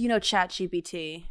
[0.00, 1.24] You know ChatGPT?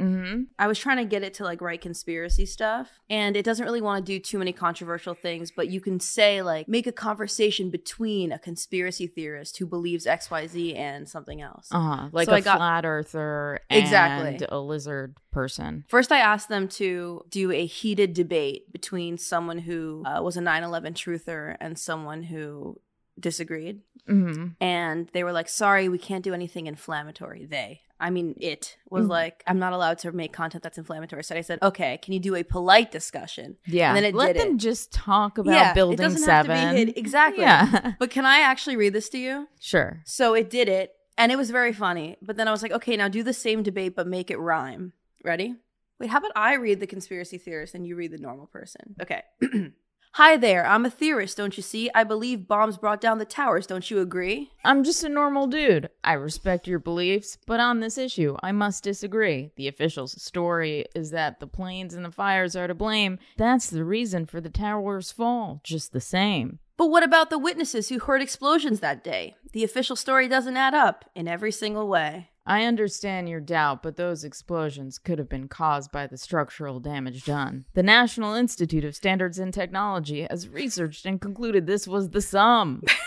[0.00, 0.42] Mm-hmm.
[0.58, 3.80] I was trying to get it to like write conspiracy stuff, and it doesn't really
[3.80, 7.70] want to do too many controversial things, but you can say like make a conversation
[7.70, 11.68] between a conspiracy theorist who believes XYZ and something else.
[11.70, 12.08] Uh-huh.
[12.12, 14.46] Like So a got- flat earther and Exactly.
[14.50, 15.84] a lizard person.
[15.88, 20.40] First, I asked them to do a heated debate between someone who uh, was a
[20.42, 22.78] 9 11 truther and someone who
[23.18, 23.80] disagreed.
[24.06, 24.48] Mm-hmm.
[24.60, 27.46] And they were like, sorry, we can't do anything inflammatory.
[27.46, 29.10] They, I mean, it was Mhm.
[29.10, 31.24] like, I'm not allowed to make content that's inflammatory.
[31.24, 33.56] So I said, okay, can you do a polite discussion?
[33.66, 33.88] Yeah.
[33.88, 34.58] And then it Let them it.
[34.58, 36.56] just talk about yeah, building it doesn't seven.
[36.56, 36.98] have to be hid.
[36.98, 37.42] Exactly.
[37.48, 37.92] Yeah.
[37.98, 39.48] But can I actually read this to you?
[39.60, 40.02] sure.
[40.04, 42.16] So it did it, and it was very funny.
[42.20, 44.92] But then I was like, okay, now do the same debate, but make it rhyme.
[45.24, 45.56] Ready?
[45.98, 48.94] Wait, how about I read the conspiracy theorist and you read the normal person?
[49.00, 49.22] Okay.
[50.16, 51.90] Hi there, I'm a theorist, don't you see?
[51.94, 54.50] I believe bombs brought down the towers, don't you agree?
[54.64, 55.90] I'm just a normal dude.
[56.02, 59.50] I respect your beliefs, but on this issue, I must disagree.
[59.56, 63.18] The official story is that the planes and the fires are to blame.
[63.36, 66.60] That's the reason for the tower's fall, just the same.
[66.76, 69.36] But what about the witnesses who heard explosions that day?
[69.52, 72.28] The official story doesn't add up in every single way.
[72.48, 77.24] I understand your doubt, but those explosions could have been caused by the structural damage
[77.24, 77.64] done.
[77.74, 82.82] The National Institute of Standards and Technology has researched and concluded this was the sum.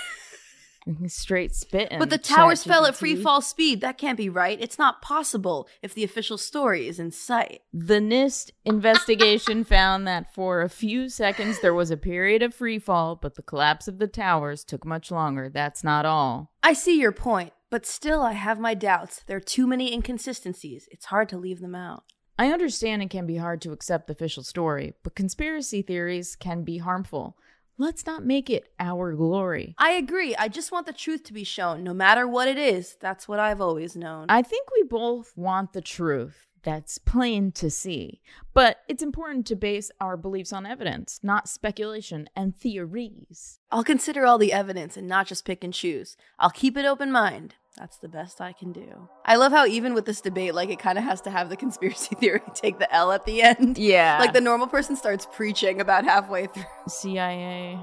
[1.08, 2.00] Straight spitting.
[2.00, 3.82] But the towers fell at free fall speed.
[3.82, 4.60] That can't be right.
[4.60, 7.62] It's not possible if the official story is in sight.
[7.74, 12.80] The NIST investigation found that for a few seconds there was a period of free
[12.80, 15.50] fall, but the collapse of the towers took much longer.
[15.50, 16.52] That's not all.
[16.64, 19.24] I see your point, but still I have my doubts.
[19.26, 20.88] There are too many inconsistencies.
[20.92, 22.04] It's hard to leave them out.
[22.38, 26.64] I understand it can be hard to accept the official story, but conspiracy theories can
[26.64, 27.36] be harmful.
[27.82, 29.74] Let's not make it our glory.
[29.78, 30.36] I agree.
[30.36, 32.98] I just want the truth to be shown, no matter what it is.
[33.00, 34.26] That's what I've always known.
[34.28, 36.48] I think we both want the truth.
[36.62, 38.20] That's plain to see.
[38.54, 43.60] But it's important to base our beliefs on evidence, not speculation and theories.
[43.72, 46.18] I'll consider all the evidence and not just pick and choose.
[46.38, 47.56] I'll keep an open mind.
[47.78, 49.10] That's the best I can do.
[49.26, 51.56] I love how even with this debate, like it kind of has to have the
[51.56, 53.78] conspiracy theory take the L at the end.
[53.78, 54.18] Yeah.
[54.20, 56.64] Like the normal person starts preaching about halfway through.
[56.88, 57.80] CIA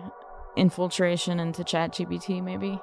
[0.57, 2.81] infiltration into ChatGPT, maybe.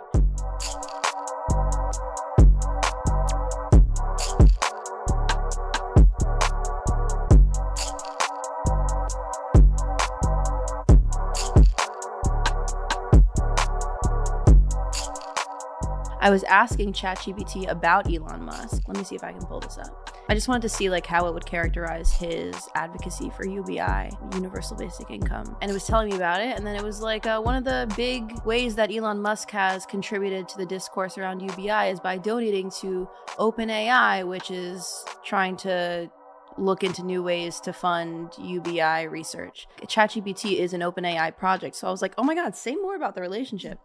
[16.23, 18.83] I was asking ChatGPT about Elon Musk.
[18.87, 20.17] Let me see if I can pull this up.
[20.29, 24.77] I just wanted to see like how it would characterize his advocacy for UBI, universal
[24.77, 26.55] basic income, and it was telling me about it.
[26.55, 29.85] And then it was like uh, one of the big ways that Elon Musk has
[29.85, 33.05] contributed to the discourse around UBI is by donating to
[33.37, 36.09] OpenAI, which is trying to
[36.57, 39.67] look into new ways to fund UBI research.
[39.81, 43.13] ChatGPT is an OpenAI project, so I was like, oh my god, say more about
[43.13, 43.79] the relationship.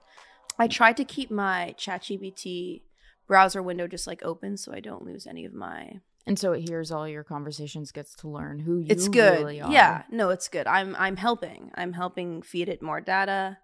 [0.58, 2.82] I tried to keep my ChatGPT
[3.26, 6.00] browser window just like open so I don't lose any of my.
[6.26, 9.38] And so it hears all your conversations, gets to learn who you It's good.
[9.41, 9.70] really are.
[9.72, 10.66] Yeah, no, it's good.
[10.66, 11.70] I'm I'm helping.
[11.74, 13.58] I'm helping feed it more data,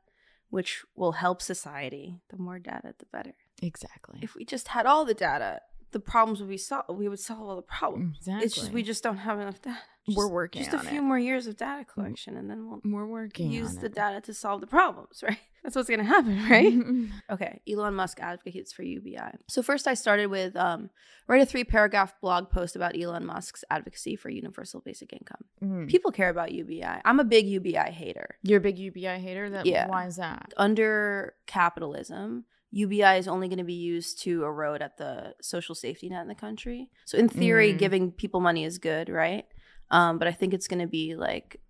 [0.50, 2.20] which will help society.
[2.30, 3.34] The more data, the better.
[3.62, 4.20] Exactly.
[4.22, 5.60] If we just had all the data,
[5.92, 6.88] the problems would be solved.
[6.90, 8.16] We would solve all the problems.
[8.18, 8.46] exactly.
[8.46, 9.78] It's just we just don't have enough data.
[10.06, 11.02] We're working Just a few it.
[11.02, 13.94] more years of data collection, and then we'll We're working use the it.
[13.94, 15.38] data to solve the problems, right?
[15.62, 17.34] That's what's gonna happen, right?
[17.34, 19.38] Okay, Elon Musk advocates for UBI.
[19.48, 20.90] So first, I started with um,
[21.26, 25.44] write a three paragraph blog post about Elon Musk's advocacy for universal basic income.
[25.62, 25.88] Mm.
[25.88, 26.84] People care about UBI.
[27.06, 28.36] I'm a big UBI hater.
[28.42, 29.48] You're a big UBI hater.
[29.48, 29.88] That Yeah.
[29.88, 30.52] Why is that?
[30.58, 36.08] Under capitalism, UBI is only going to be used to erode at the social safety
[36.10, 36.90] net in the country.
[37.06, 37.78] So in theory, Mm.
[37.78, 39.46] giving people money is good, right?
[39.90, 41.60] Um, but I think it's going to be like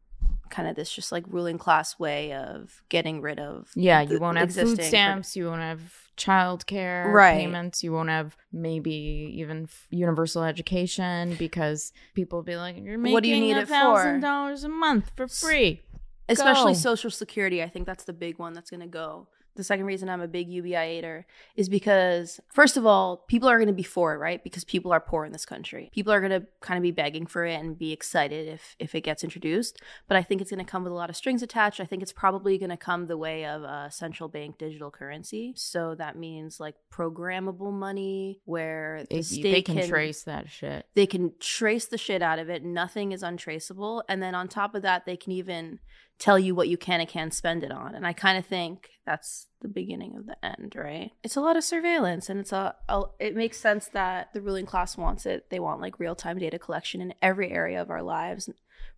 [0.50, 4.38] kind of this just like ruling class way of getting rid of Yeah, you won't
[4.38, 5.34] have food stamps.
[5.36, 5.80] You won't have
[6.16, 7.36] child care Right.
[7.38, 7.82] payments.
[7.82, 8.92] You won't have maybe
[9.36, 13.56] even f- universal education because people will be like, "You're making What do you need
[13.56, 15.82] a it for?" thousand dollars a month for free."
[16.26, 16.78] especially Go.
[16.78, 20.08] social security i think that's the big one that's going to go the second reason
[20.08, 23.82] i'm a big ubi hater is because first of all people are going to be
[23.82, 24.42] for it right?
[24.42, 25.90] Because people are poor in this country.
[25.92, 28.94] People are going to kind of be begging for it and be excited if if
[28.94, 29.80] it gets introduced.
[30.08, 31.80] But i think it's going to come with a lot of strings attached.
[31.80, 35.52] I think it's probably going to come the way of a central bank digital currency.
[35.56, 40.50] So that means like programmable money where the They, state they can, can trace that
[40.50, 40.86] shit.
[40.94, 42.64] they can trace the shit out of it.
[42.64, 44.02] Nothing is untraceable.
[44.08, 45.80] And then on top of that they can even
[46.18, 47.94] tell you what you can and can't spend it on.
[47.94, 51.10] And I kind of think that's the beginning of the end, right?
[51.22, 54.66] It's a lot of surveillance and it's a, a it makes sense that the ruling
[54.66, 55.50] class wants it.
[55.50, 58.48] They want like real-time data collection in every area of our lives.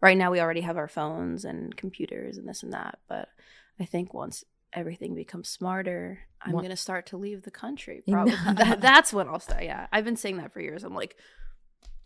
[0.01, 3.29] Right now we already have our phones and computers and this and that, but
[3.81, 8.03] I think once everything becomes smarter, I'm going to start to leave the country.
[8.11, 8.35] Probably.
[8.55, 9.65] that, that's when I'll start.
[9.65, 9.87] Yeah.
[9.91, 10.85] I've been saying that for years.
[10.85, 11.17] I'm like,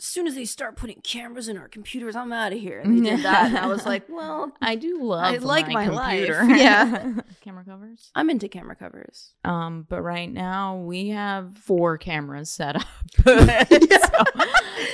[0.01, 2.81] as soon as they start putting cameras in our computers, I'm out of here.
[2.81, 3.47] And they did that.
[3.47, 6.43] And I was like, well, I do love I like my computer.
[6.43, 6.57] life.
[6.61, 7.15] Yeah.
[7.43, 8.11] camera covers.
[8.15, 9.35] I'm into camera covers.
[9.45, 12.87] Um, but right now we have four cameras set up.
[13.25, 14.25] So,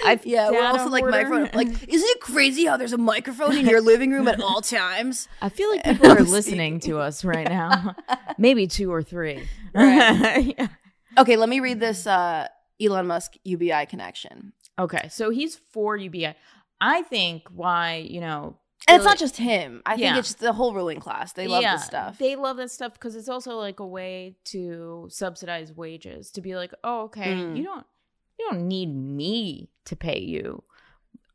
[0.04, 1.24] I've yeah, we're also a like order.
[1.24, 1.50] microphone.
[1.54, 5.28] Like, isn't it crazy how there's a microphone in your living room at all times?
[5.40, 7.94] I feel like people are listening to us right now.
[8.38, 9.48] Maybe two or three.
[9.74, 10.54] Right.
[10.58, 10.68] Yeah.
[11.18, 12.48] Okay, let me read this uh,
[12.80, 14.52] Elon Musk UBI connection.
[14.78, 16.34] Okay, so he's for UBI.
[16.80, 18.58] I think why you know,
[18.88, 19.82] And it's Really- not just him.
[19.86, 20.18] I think Yeah.
[20.18, 21.32] it's the whole ruling class.
[21.32, 22.18] They love this stuff.
[22.18, 26.30] They love this stuff because it's also like a way to subsidize wages.
[26.32, 27.56] To be like, oh, okay, Mm.
[27.56, 27.86] you don't
[28.38, 30.62] you don't need me to pay you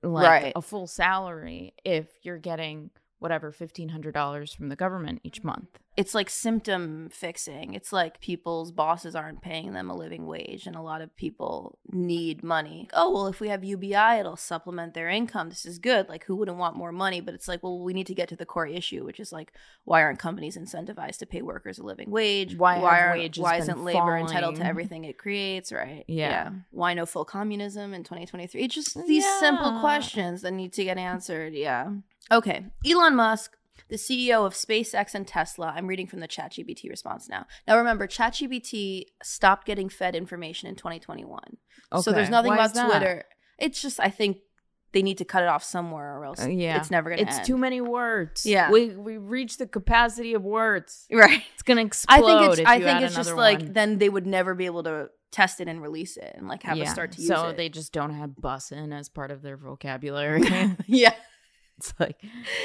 [0.04, 0.54] like Right.
[0.56, 2.92] a full salary if you're getting
[3.22, 5.50] whatever fifteen hundred dollars from the government each mm-hmm.
[5.50, 5.80] month.
[5.96, 7.76] it's like symptom fixing.
[7.76, 11.78] It's like people's bosses aren't paying them a living wage, and a lot of people
[11.92, 12.90] need money.
[12.94, 15.50] Oh, well, if we have UBI, it'll supplement their income.
[15.50, 16.10] This is good.
[16.10, 17.22] Like, who wouldn't want more money?
[17.22, 19.54] But it's like, well, we need to get to the core issue, which is like,
[19.84, 22.58] why aren't companies incentivized to pay workers a living wage?
[22.58, 25.72] Why aren't- wages Why isn't labor entitled to everything it creates?
[25.72, 26.06] Right?
[26.08, 26.50] Yeah.
[26.72, 28.64] Why no full communism in 2023?
[28.64, 31.54] It's just these simple questions that need to get answered.
[31.54, 31.92] Yeah.
[32.30, 32.66] Okay.
[32.86, 33.52] Elon Musk
[33.92, 35.74] the CEO of SpaceX and Tesla.
[35.76, 37.46] I'm reading from the ChatGPT response now.
[37.68, 41.40] Now remember, ChatGPT stopped getting fed information in 2021.
[41.92, 42.02] Okay.
[42.02, 42.90] So there's nothing why about?
[42.90, 43.26] Twitter.
[43.60, 44.38] It's just I think
[44.94, 46.78] they need to cut it off somewhere or else Uh, yeah.
[46.78, 47.46] it's never gonna It's end.
[47.46, 48.46] too many words.
[48.46, 48.72] Yeah.
[48.72, 51.06] we we reach the capacity of words.
[51.12, 51.44] right.
[51.54, 52.24] It's gonna explode.
[52.24, 54.84] I think it's I think it's just another like then they would never be able
[54.84, 56.84] to test it and release it and like have yeah.
[56.86, 57.58] us start to use so it.
[57.58, 60.44] they just don't have bussin as part of their vocabulary.
[60.88, 61.14] yeah.
[61.82, 62.18] It's like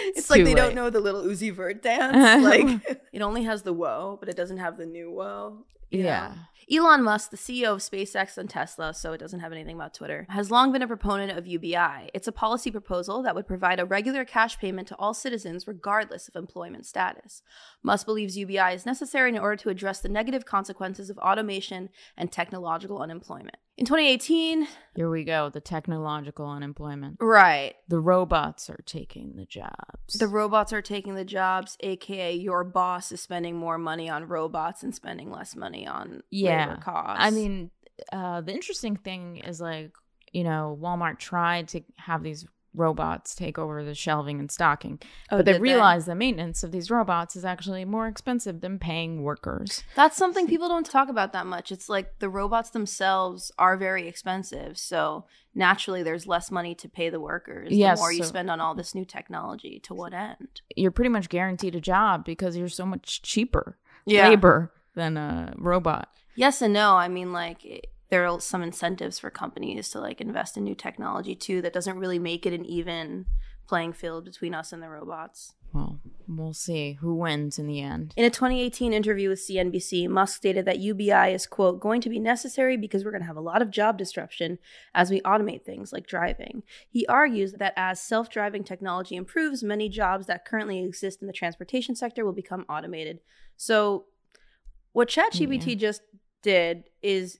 [0.08, 2.44] It's, like too they don't know the Lil Uzi Vert dance.
[2.44, 5.64] like it only has the whoa, but it doesn't have the new whoa.
[5.90, 5.98] know?
[5.98, 6.34] Yeah.
[6.68, 10.26] Elon Musk, the CEO of SpaceX and Tesla, so it doesn't have anything about Twitter,
[10.28, 12.10] has long been a proponent of UBI.
[12.12, 16.26] It's a policy proposal that would provide a regular cash payment to all citizens regardless
[16.26, 17.40] of employment status.
[17.84, 22.32] Musk believes UBI is necessary in order to address the negative consequences of automation and
[22.32, 23.58] technological unemployment.
[23.78, 25.50] In 2018, Here we go.
[25.50, 27.18] The technological unemployment.
[27.20, 30.14] right, The robots are taking the jobs.
[30.18, 34.82] The robots are taking the jobs, aka your boss is spending more money on robots
[34.82, 36.76] and spending less money on Yeah.
[36.76, 37.22] costs.
[37.22, 37.70] I mean,
[38.12, 39.90] uh, the interesting thing is like,
[40.32, 42.46] you know, Walmart tried to have these
[42.76, 45.00] robots take over the shelving and stocking,
[45.30, 48.78] Oh, but they realize realized the maintenance of these robots is actually more expensive than
[48.78, 49.82] paying workers.
[49.94, 51.72] that's something people don't talk about that much.
[51.72, 55.24] It's like the robots themselves are very expensive, so
[55.54, 57.72] naturally there's less money to pay the workers.
[57.72, 60.60] Yes, the more you spend on all this new technology, to what end?
[60.76, 66.08] You're pretty much guaranteed a job because you're so much cheaper labor than a robot.
[66.34, 66.96] Yes and no.
[66.96, 67.64] I mean, like
[68.08, 71.62] there are some incentives for companies to like invest in new technology too.
[71.62, 73.26] That doesn't really make it an even
[73.66, 75.54] playing field between us and the robots.
[75.72, 78.14] Well, we'll see who wins in the end.
[78.16, 82.18] In a 2018 interview with CNBC, Musk stated that UBI is, quote, going to be
[82.18, 84.58] necessary because we're going to have a lot of job disruption
[84.94, 86.62] as we automate things like driving.
[86.88, 91.32] He argues that as self driving technology improves, many jobs that currently exist in the
[91.32, 93.20] transportation sector will become automated.
[93.56, 94.06] So,
[94.92, 96.00] what ChatGPT just
[96.40, 97.38] did is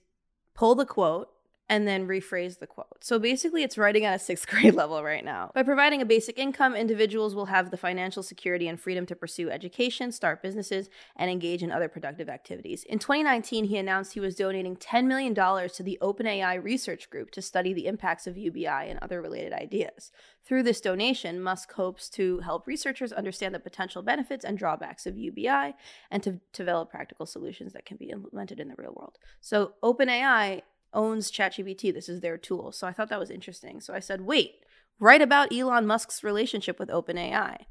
[0.57, 1.29] pull the quote
[1.69, 3.03] and then rephrase the quote.
[3.03, 5.51] So basically, it's writing at a sixth grade level right now.
[5.53, 9.49] By providing a basic income, individuals will have the financial security and freedom to pursue
[9.49, 12.83] education, start businesses, and engage in other productive activities.
[12.83, 17.41] In 2019, he announced he was donating $10 million to the OpenAI research group to
[17.41, 20.11] study the impacts of UBI and other related ideas.
[20.45, 25.17] Through this donation, Musk hopes to help researchers understand the potential benefits and drawbacks of
[25.17, 25.75] UBI
[26.09, 29.17] and to develop practical solutions that can be implemented in the real world.
[29.41, 30.61] So, OpenAI
[30.97, 31.93] owns ChatGPT.
[31.93, 32.71] This is their tool.
[32.71, 33.79] So I thought that was interesting.
[33.79, 34.55] So I said, wait,
[34.99, 37.65] write about Elon Musk's relationship with OpenAI.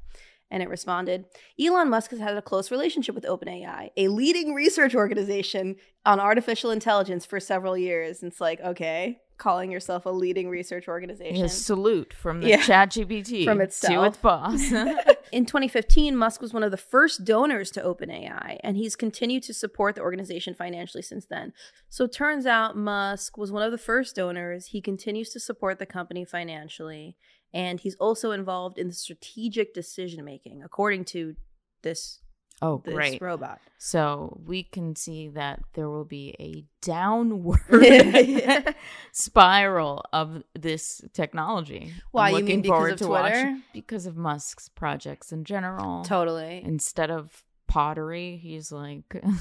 [0.49, 1.25] And it responded,
[1.59, 5.75] Elon Musk has had a close relationship with OpenAI, a leading research organization
[6.05, 8.21] on artificial intelligence for several years.
[8.21, 11.35] And it's like, okay, calling yourself a leading research organization.
[11.35, 12.61] His salute from the Yeah.
[12.61, 14.71] ChatGPT From to its boss.
[15.31, 19.53] In 2015, Musk was one of the first donors to OpenAI, and he's continued to
[19.53, 21.51] support the organization financially since then.
[21.89, 24.67] So it turns out Musk was one of the first donors.
[24.67, 27.17] He continues to support the company financially,
[27.53, 31.35] and he's also involved in the strategic decision making, according to
[31.83, 32.19] this
[32.61, 33.21] oh, this great.
[33.21, 33.59] robot.
[33.77, 37.59] So we can see that there will be a downward
[39.11, 41.93] spiral of this technology.
[41.93, 43.57] I'm Why, you looking mean because of to watch- Twitter?
[43.73, 46.03] because of Musk's projects in general.
[46.03, 46.61] Totally.
[46.63, 49.39] Instead of pottery, he's like, I'm,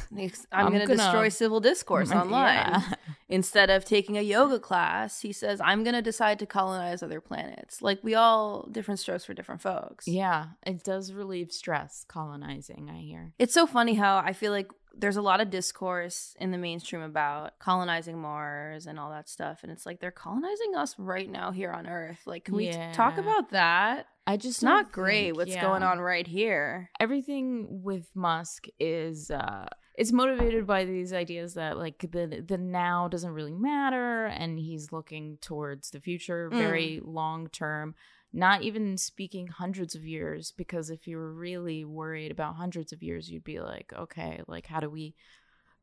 [0.53, 2.55] I'm going to gonna- destroy civil discourse online.
[2.55, 2.83] Yeah.
[3.29, 7.21] Instead of taking a yoga class, he says, I'm going to decide to colonize other
[7.21, 7.83] planets.
[7.83, 10.07] Like, we all, different strokes for different folks.
[10.07, 13.33] Yeah, it does relieve stress colonizing, I hear.
[13.39, 14.69] It's so funny how I feel like
[14.99, 19.61] there's a lot of discourse in the mainstream about colonizing Mars and all that stuff.
[19.63, 22.21] And it's like they're colonizing us right now here on Earth.
[22.27, 24.07] Like, can we t- talk about that?
[24.27, 25.63] I just not great think- what's yeah.
[25.63, 26.91] going on right here.
[26.99, 29.67] everything with Musk is uh
[29.97, 34.93] it's motivated by these ideas that like the the now doesn't really matter and he's
[34.93, 36.59] looking towards the future Mm.
[36.59, 37.95] very long term
[38.33, 43.03] not even speaking hundreds of years because if you were really worried about hundreds of
[43.03, 45.15] years you'd be like okay like how do we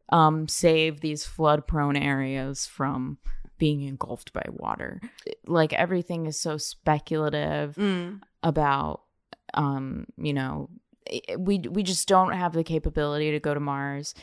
[0.10, 3.18] um save these flood prone areas from
[3.58, 5.00] being engulfed by water
[5.48, 8.22] like everything is so speculative Mm.
[8.44, 9.02] about
[9.54, 10.70] um you know
[11.38, 14.16] we we just don't have the capability to go to Mars.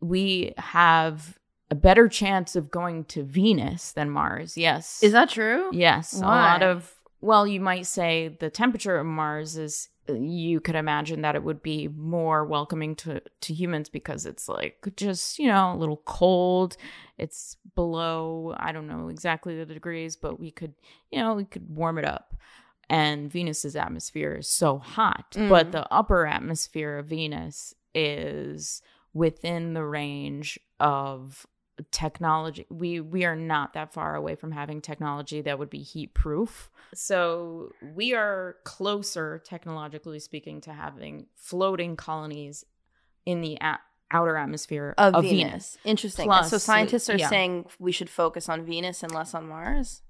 [0.00, 1.38] We have
[1.70, 4.56] a better chance of going to Venus than Mars.
[4.56, 5.02] Yes.
[5.02, 5.70] Is that true?
[5.72, 10.74] Yes, a lot of well, you might say the temperature of Mars is you could
[10.74, 15.46] imagine that it would be more welcoming to to humans because it's like just, you
[15.46, 16.76] know, a little cold.
[17.16, 20.74] It's below, I don't know exactly the degrees, but we could,
[21.10, 22.34] you know, we could warm it up.
[22.90, 25.48] And Venus's atmosphere is so hot, Mm.
[25.48, 31.46] but the upper atmosphere of Venus is within the range of
[31.90, 36.14] technology we we are not that far away from having technology that would be heat
[36.14, 42.64] proof so we are closer technologically speaking to having floating colonies
[43.26, 43.80] in the a-
[44.12, 45.42] outer atmosphere Of, of, Venus.
[45.42, 45.78] venus.
[45.84, 46.26] Interesting.
[46.26, 47.28] Plus, so scientists are yeah.
[47.28, 50.02] saying we should focus on Venus and less on Mars?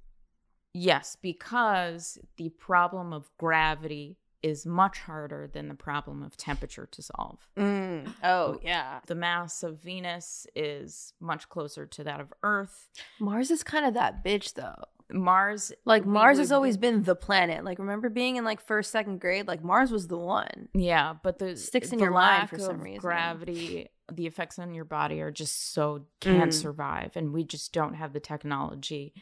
[0.74, 7.00] Yes because the problem of gravity is much harder than the problem of temperature to
[7.00, 8.12] solve Mm.
[8.22, 9.00] Oh, yeah.
[9.06, 13.94] the mass of venus is much closer to that of earth Mars is kind of
[13.94, 14.82] that bitch, though.
[15.10, 17.64] mars Like Mars has always been the planet.
[17.64, 19.46] Like remember being in like first, second grade?
[19.46, 20.68] Like Mars was the one.
[20.74, 23.00] Yeah, but the Sticks in the your mind for some reason.
[23.00, 26.60] Gravity, the effects on your body are just so can't Mm.
[26.66, 29.14] survive, and we just don't have the technology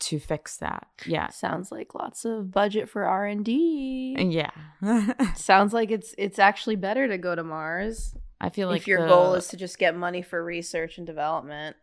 [0.00, 0.86] to fix that.
[1.06, 4.16] Yeah, Sounds like lots of budget for R and D.
[4.18, 4.50] yeah.
[5.34, 9.02] Sounds like it's it's actually better to go to Mars I feel like if your
[9.02, 11.76] the- goal is to just get money for research and development.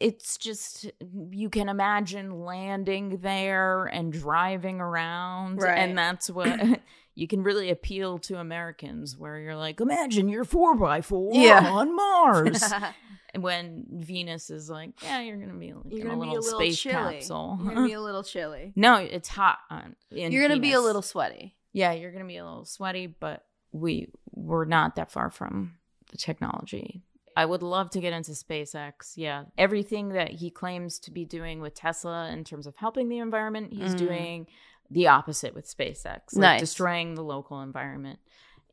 [0.00, 0.90] it's just
[1.30, 5.78] you can imagine landing there and driving around, Right.
[5.78, 6.58] and that's what.
[7.14, 11.70] You can really appeal to Americans where you're like, imagine you're four by four Yeah.
[11.70, 12.64] on Mars.
[13.34, 16.40] And when Venus is like, yeah, you're gonna be like You're in a little, a
[16.40, 17.14] little space chilly.
[17.14, 17.58] capsule.
[17.62, 18.72] You're gonna be a little chilly.
[18.76, 19.96] no, it's hot on.
[20.10, 21.56] In You're gonna be a little sweaty.
[21.72, 25.76] Yeah, you're gonna be a little sweaty, but we we're not that far from
[26.10, 27.02] the technology.
[27.34, 29.14] I would love to get into SpaceX.
[29.16, 33.16] Yeah, everything that he claims to be doing with Tesla in terms of helping the
[33.18, 33.98] environment, he's Mm.
[33.98, 34.46] doing
[34.90, 36.60] the opposite with SpaceX, like Nice.
[36.60, 38.18] destroying the local environment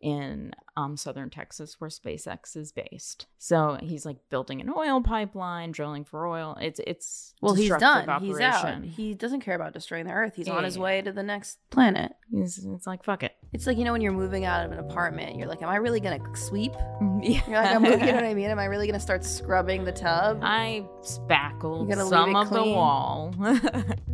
[0.02, 3.26] in um, southern Texas, where SpaceX is based.
[3.38, 6.58] So he's like building an oil pipeline, drilling for oil.
[6.62, 8.22] It's it's Well, he's done.
[8.22, 8.84] He's out.
[8.84, 10.34] He doesn't care about destroying the Earth.
[10.36, 10.84] He's on his Yeah.
[10.84, 12.14] way to the next planet.
[12.32, 13.36] He's, it's like fuck it.
[13.52, 15.76] It's like you know when you're moving out of an apartment, you're like, "Am I
[15.78, 16.74] really gonna sweep?"
[17.22, 17.42] Yeah.
[17.48, 18.50] You're like, I'm, "You know what I mean?
[18.50, 22.50] Am I really gonna start scrubbing the tub?" I spackled You gotta leave some of
[22.50, 23.34] the wall.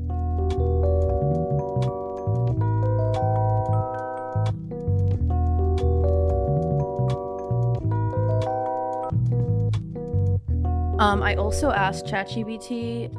[11.00, 13.12] Um, I also asked ChatGPT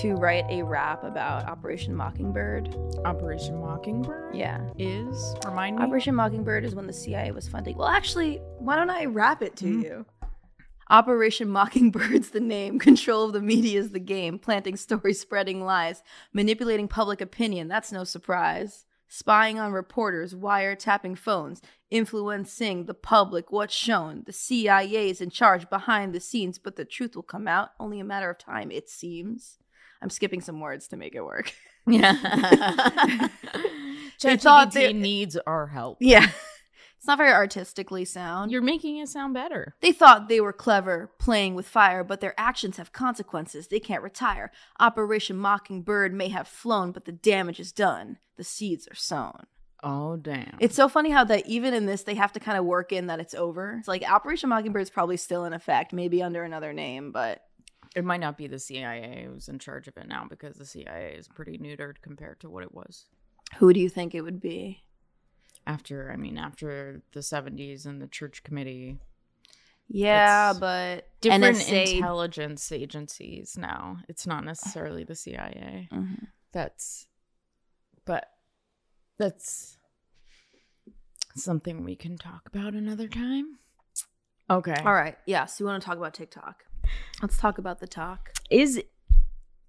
[0.00, 2.74] to write a rap about Operation Mockingbird.
[3.04, 4.60] Operation Mockingbird Yeah.
[4.78, 5.82] is remind me.
[5.84, 7.76] Operation Mockingbird is when the CIA was funding.
[7.76, 9.82] Well, actually, why don't I rap it to Mhm.
[9.82, 10.06] you?
[10.90, 12.78] Operation Mockingbird's the name.
[12.78, 14.38] Control of the media is the game.
[14.38, 17.66] Planting stories, spreading lies, manipulating public opinion.
[17.66, 18.84] That's no surprise.
[19.16, 23.52] Spying on reporters, wiretapping phones, influencing the public.
[23.52, 24.24] What's shown?
[24.26, 28.00] The CIA is in charge behind the scenes, but the truth will come out only
[28.00, 29.58] a matter of time, it seems.
[30.02, 31.52] I'm skipping some words to make it work.
[31.86, 32.16] Yeah.
[34.18, 35.98] ChatGPT they- needs our help.
[36.00, 36.28] Yeah.
[37.04, 38.50] It's not very artistically sound.
[38.50, 39.74] You're making it sound better.
[39.82, 43.68] They thought they were clever playing with fire, but their actions have consequences.
[43.68, 44.50] They can't retire.
[44.80, 48.16] Operation Mockingbird may have flown, but the damage is done.
[48.38, 49.44] The seeds are sown.
[49.82, 50.56] Oh damn.
[50.60, 53.08] It's so funny how that even in this they have to kind of work in
[53.08, 53.76] that it's over.
[53.78, 57.42] It's like Operation Mockingbird is probably still in effect, maybe under another name, but
[57.94, 61.16] it might not be the CIA who's in charge of it now because the CIA
[61.18, 63.04] is pretty neutered compared to what it was.
[63.58, 64.83] who do you think it would be?
[65.66, 68.98] After I mean after the 70s and the church committee
[69.88, 73.98] Yeah, It's but different NSA intelligence agencies now.
[74.08, 75.88] It's not necessarily the CIA.
[75.92, 76.28] Mhm.
[76.52, 77.06] That's
[78.04, 78.28] but
[79.18, 79.78] that's
[81.36, 83.58] something we can talk about another time.
[84.50, 84.76] Okay.
[84.84, 85.16] All right.
[85.26, 85.46] Yeah.
[85.46, 86.64] So you want to talk about TikTok?
[87.22, 88.32] Let's talk about the talk.
[88.50, 88.82] Is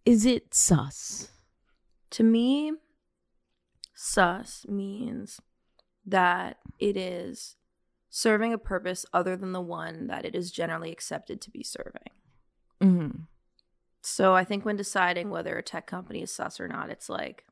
[0.05, 1.31] is it sus?
[2.11, 2.73] To me,
[3.93, 5.39] sus means
[6.05, 7.55] that it is
[8.09, 12.12] serving a purpose other than the one that it is generally accepted to be serving.
[12.81, 13.21] Mm-hmm.
[14.01, 17.43] So I think when deciding whether a tech company is sus or not, it's like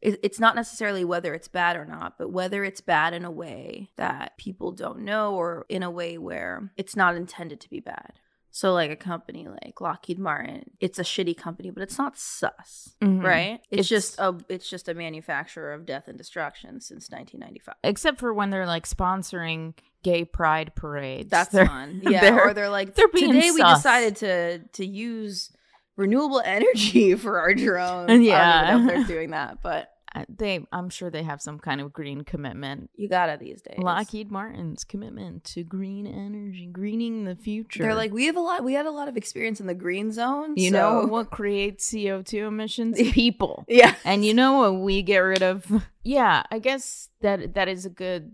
[0.00, 3.30] it, it's not necessarily whether it's bad or not, but whether it's bad in a
[3.30, 7.80] way that people don't know or in a way where it's not intended to be
[7.80, 8.20] bad.
[8.58, 12.96] So like a company like Lockheed Martin, it's a shitty company, but it's not sus,
[13.00, 13.22] Mhm.
[13.22, 13.60] right?
[13.70, 17.76] It's, It's- just a it's just a manufacturer of death and destruction since 1995.
[17.84, 21.30] Except for when they're like sponsoring gay pride parades.
[21.30, 22.00] That's They're- fun.
[22.10, 25.52] Yeah, they're- or they're like they're being today we decided to to use
[25.96, 28.10] renewable energy for our drones.
[28.24, 29.88] Yeah, I don't know if they're doing that, but
[30.28, 32.90] they I'm sure they have some kind of green commitment.
[32.94, 33.78] you gotta these days.
[33.78, 37.82] Lockheed Martin's commitment to green energy, greening the future.
[37.82, 38.64] They're like we have a lot.
[38.64, 40.54] We had a lot of experience in the green zone.
[40.56, 42.98] you so- know what creates CO2 emissions?
[43.12, 43.64] People.
[43.68, 43.94] Yeah.
[44.04, 45.84] And you know what we get rid of?
[46.04, 48.32] Yeah, I guess that that is a good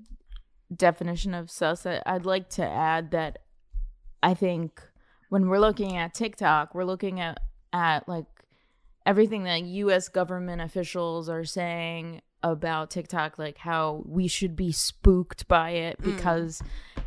[0.73, 1.85] definition of sus.
[1.87, 3.39] I'd like to add that
[4.23, 4.81] I think
[5.29, 7.41] when we're looking at TikTok, we're looking at
[7.73, 8.27] at like
[9.07, 15.49] everything that US government officials are saying about TikTok like how we should be spooked
[15.49, 16.05] by it Mm.
[16.17, 16.63] because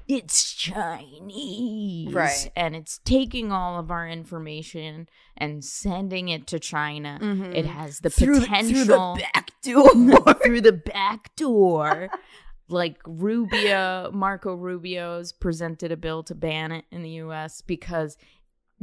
[0.08, 2.14] it's Chinese.
[2.14, 2.52] Right.
[2.56, 7.20] And it's taking all of our information and sending it to China.
[7.22, 7.54] Mhm.
[7.56, 10.34] It has the through potential through the back door.
[10.44, 12.10] through the back door.
[12.70, 18.18] Like Rubio, Marco Rubio's presented a bill to ban it in the US because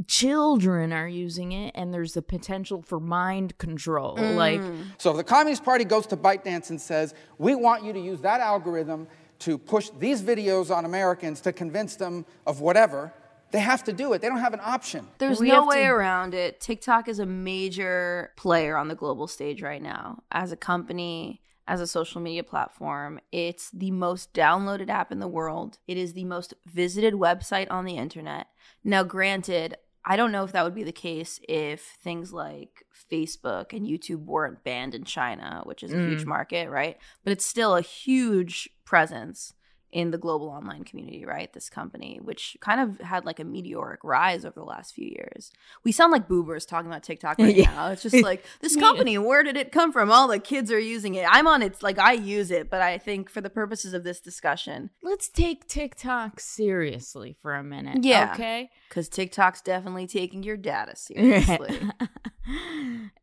[0.07, 4.15] children are using it and there's the potential for mind control.
[4.17, 4.85] Like Mm.
[4.97, 8.21] So if the Communist Party goes to ByteDance and says, we want you to use
[8.21, 9.07] that algorithm
[9.39, 13.13] to push these videos on Americans to convince them of whatever,
[13.51, 14.21] they have to do it.
[14.21, 15.07] They don't have an option.
[15.17, 16.59] There's We no way to- around it.
[16.59, 20.23] TikTok is a major player on the global stage right now.
[20.31, 25.27] As a company, as a social media platform, it's the most downloaded app in the
[25.27, 25.77] world.
[25.87, 28.47] It is the most visited website on the internet.
[28.83, 33.73] Now, granted, I don't know if that would be the case if things like Facebook
[33.73, 36.27] and YouTube weren't banned in China, which is a huge mm.
[36.27, 36.97] market, right?
[37.23, 39.54] But it's still a huge presence
[39.95, 41.53] in the global online community, right?
[41.53, 45.53] This company, which kind of had like a meteoric rise over the last few years.
[45.85, 47.71] We sound like boomers talking about TikTok right Yeah.
[47.73, 47.87] now.
[47.91, 50.11] It's just like this company, where did it come from?
[50.11, 51.25] All the kids are using it.
[51.31, 54.19] I'm on it, like I use it, but I think for the purposes of this
[54.19, 58.03] discussion, let's take TikTok seriously for a minute.
[58.03, 58.31] Yeah.
[58.33, 58.69] Okay.
[58.89, 61.79] because TikTok's definitely taking your data seriously.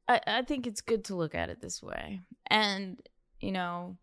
[0.08, 2.22] I, I think it's good to look at it this way.
[2.46, 2.96] And,
[3.40, 3.98] you know,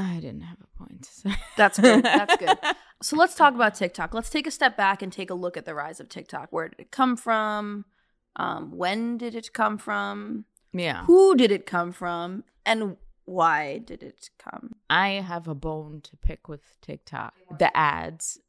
[0.00, 1.34] I didn't have a point say.
[1.56, 2.04] That's good.
[2.04, 2.56] That's good.
[3.00, 4.12] So let's talk about TikTok.
[4.12, 6.48] Let's take a step back and take a look at the rise of TikTok.
[6.50, 7.84] Where did it come from?
[8.34, 10.46] Um, when did it come from?
[10.72, 11.04] Yeah.
[11.04, 12.42] Who did it come from?
[12.66, 14.74] And why did it come?
[14.90, 17.34] I have a bone to pick with TikTok.
[17.56, 18.40] The ads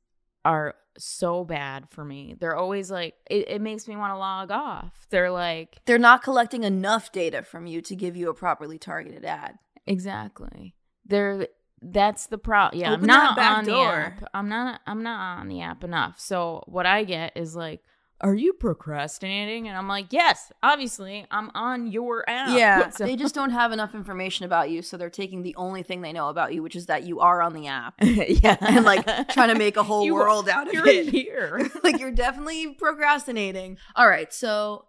[0.44, 2.36] are so bad for me.
[2.40, 5.06] They're always like, it, it makes me want to log off.
[5.12, 9.26] They're like, They're not collecting enough data from you to give you a properly targeted
[9.26, 9.60] ad.
[9.86, 10.74] exactly.
[11.10, 11.48] They're
[11.82, 12.80] that's the problem.
[12.82, 14.24] Yeah, Open I'm not on the app.
[14.34, 14.82] I'm not.
[14.88, 16.20] I'm not on the app enough.
[16.20, 17.82] So what I get is like,
[18.22, 19.70] are you procrastinating?
[19.70, 22.50] And I'm like, yes, obviously, I'm on your app.
[22.58, 25.84] Yeah, So- they just don't have enough information about you, so they're taking the only
[25.84, 28.84] thing they know about you, which is that you are on the app, yeah, and
[28.84, 31.08] like trying to make a whole You- world out of You're it.
[31.08, 31.70] here.
[31.82, 33.78] like you're definitely procrastinating.
[33.96, 34.86] All right, so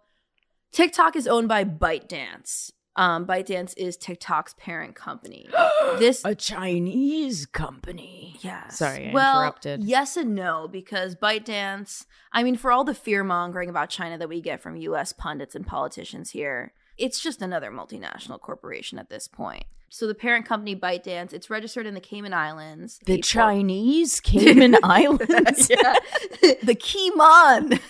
[0.73, 2.71] TikTok is owned by ByteDance.
[3.01, 5.49] Um, ByteDance is TikTok's parent company.
[5.97, 8.35] this a Chinese company.
[8.41, 8.77] Yes.
[8.77, 9.83] Sorry, I well, interrupted.
[9.83, 14.29] Yes and no, because ByteDance, I mean, for all the fear mongering about China that
[14.29, 19.27] we get from US pundits and politicians here, it's just another multinational corporation at this
[19.27, 19.63] point.
[19.89, 22.99] So the parent company ByteDance, it's registered in the Cayman Islands.
[23.05, 25.71] The They- Chinese Cayman Islands.
[25.71, 25.95] yeah.
[26.63, 27.79] the Cayman.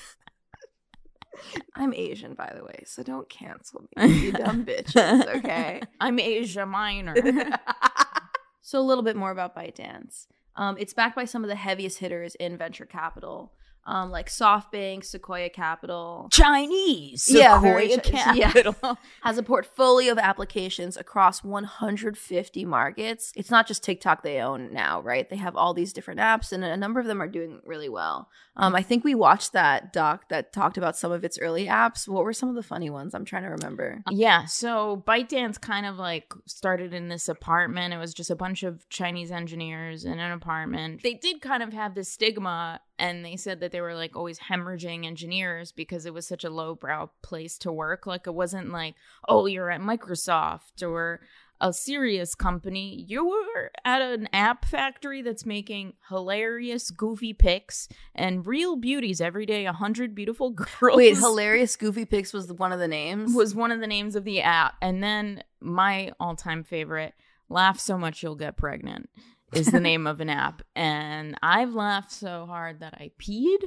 [1.75, 5.81] I'm Asian, by the way, so don't cancel me, you dumb bitches, okay?
[5.99, 7.15] I'm Asia Minor.
[8.61, 10.27] so a little bit more about ByteDance.
[10.55, 13.53] Um, it's backed by some of the heaviest hitters in venture capital,
[13.85, 16.29] um, like SoftBank, Sequoia Capital.
[16.31, 17.27] Chinese.
[17.29, 18.51] Yeah, Sequoia yeah.
[18.51, 18.97] Capital.
[19.23, 23.33] Has a portfolio of applications across 150 markets.
[23.35, 25.29] It's not just TikTok they own now, right?
[25.29, 28.29] They have all these different apps, and a number of them are doing really well.
[28.55, 32.07] Um, I think we watched that doc that talked about some of its early apps.
[32.07, 33.15] What were some of the funny ones?
[33.15, 34.03] I'm trying to remember.
[34.09, 37.93] Yeah, so ByteDance kind of like started in this apartment.
[37.93, 41.01] It was just a bunch of Chinese engineers in an apartment.
[41.01, 44.37] They did kind of have this stigma, and they said that they were like always
[44.37, 48.05] hemorrhaging engineers because it was such a lowbrow place to work.
[48.05, 48.93] Like it wasn't like,
[49.27, 51.19] oh, you're at Microsoft or
[51.59, 53.03] a serious company.
[53.07, 59.47] You were at an app factory that's making hilarious, goofy pics and real beauties every
[59.47, 59.65] day.
[59.65, 60.95] A hundred beautiful girls.
[60.95, 63.33] Wait, hilarious Goofy Pics was one of the names.
[63.33, 64.75] was one of the names of the app.
[64.79, 67.15] And then my all time favorite,
[67.49, 69.09] Laugh So Much You'll Get Pregnant,
[69.53, 70.61] is the name of an app.
[70.75, 73.59] And I've laughed so hard that I peed,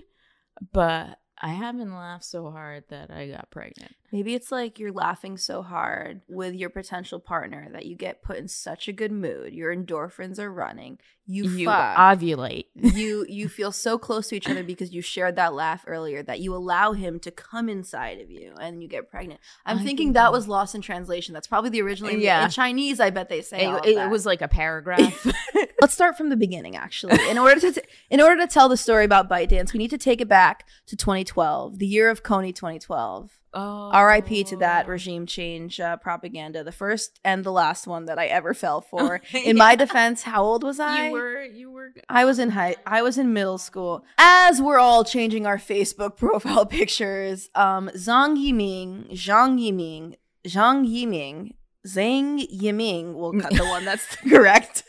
[0.72, 3.94] but I haven't laughed so hard that I got pregnant.
[4.10, 8.36] Maybe it's like you're laughing so hard with your potential partner that you get put
[8.38, 9.52] in such a good mood.
[9.52, 10.98] Your endorphins are running.
[11.26, 11.96] You, You fuck.
[11.96, 12.66] ovulate.
[12.74, 16.40] you you feel so close to each other because you shared that laugh earlier that
[16.40, 19.40] you allow him to come inside of you and you get pregnant.
[19.66, 21.34] I'm I thinking that that- was lost in translation.
[21.34, 22.10] That's probably the original.
[22.12, 22.44] Yeah.
[22.44, 25.26] in Chinese, I bet they say It, it was like a paragraph.
[25.80, 26.76] Let's start from the beginning.
[26.76, 29.90] Actually, in order to t- in order to tell the story about ByteDance, we need
[29.90, 30.96] to take it back to
[31.34, 33.40] 2012, the year of Kony 2012.
[33.54, 33.90] oh.
[33.92, 34.44] R.I.P.
[34.44, 38.54] to that regime change uh, propaganda, the first and the last one that I ever
[38.54, 39.20] fell for.
[39.32, 41.08] In my defense, how old was I?
[41.08, 41.92] You were, you were.
[42.08, 42.76] I was in high.
[42.86, 44.04] I was in middle school.
[44.16, 50.14] As we're all changing our Facebook profile pictures, um, Zhang Yiming, Zhang Yiming,
[50.46, 51.52] Zhang Yiming,
[51.86, 53.14] Zhang Yiming.
[53.14, 54.84] We'll cut the one that's correct.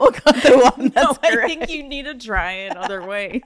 [0.00, 3.06] we'll cut the one that's No, that's I think you need to try it other
[3.06, 3.42] ways.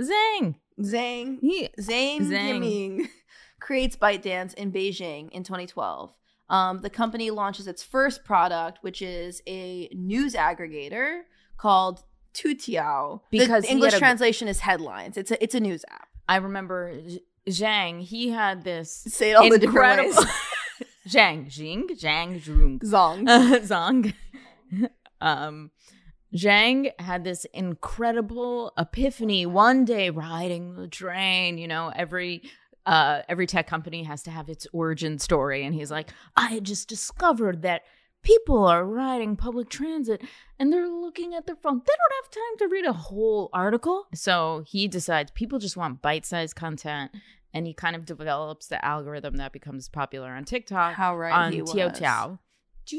[0.00, 0.56] Zang.
[0.82, 2.60] Zhang He, Zhang, Zhang.
[2.60, 3.08] Yiming
[3.60, 6.12] creates ByteDance in Beijing in 2012.
[6.48, 11.22] Um, the company launches its first product, which is a news aggregator
[11.56, 12.02] called
[12.34, 13.20] Tutiao.
[13.30, 15.16] Because the English a- translation is headlines.
[15.16, 16.08] It's a it's a news app.
[16.28, 16.94] I remember
[17.48, 18.00] Zhang.
[18.02, 20.22] He had this Say all the different incredible.
[20.22, 20.32] ways.
[21.08, 23.26] Zhang, Jing, Zhang, Zhong, Zong.
[24.72, 24.88] Zong.
[25.20, 25.70] um,
[26.34, 31.58] Zhang had this incredible epiphany one day riding the train.
[31.58, 32.42] You know, every
[32.86, 36.88] uh, every tech company has to have its origin story, and he's like, I just
[36.88, 37.82] discovered that
[38.22, 40.22] people are riding public transit
[40.58, 41.82] and they're looking at their phone.
[41.84, 44.06] They don't have time to read a whole article.
[44.14, 47.10] So he decides people just want bite-sized content.
[47.54, 51.52] And he kind of develops the algorithm that becomes popular on TikTok How right on
[51.52, 51.98] he Tio was.
[51.98, 52.38] Tao.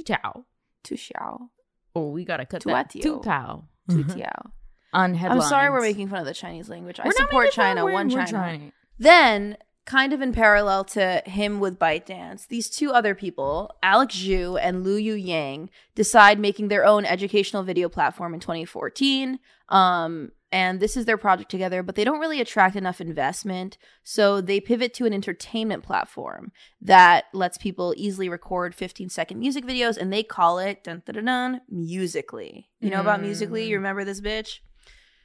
[0.05, 0.45] Tao.
[0.83, 1.49] Tuxiao.
[1.95, 2.91] Oh, we gotta cut that.
[2.91, 3.23] Tuatio.
[3.23, 3.65] Tao.
[3.89, 4.51] Tutiao.
[4.93, 6.99] On I'm sorry we're making fun of the Chinese language.
[6.99, 8.29] I We're not support making fun, China, one we're China.
[8.29, 8.71] trying.
[8.99, 14.60] Then, kind of in parallel to him with ByteDance, these two other people, Alex Zhu
[14.62, 19.39] and Lu Yu Yang, decide making their own educational video platform in 2014.
[19.69, 23.79] Um, and this is their project together, but they don't really attract enough investment.
[24.03, 29.65] So they pivot to an entertainment platform that lets people easily record 15 second music
[29.65, 32.69] videos and they call it dun dun dun, dun musically.
[32.79, 33.63] You know about musically?
[33.63, 33.79] You mm.
[33.79, 34.59] remember this bitch?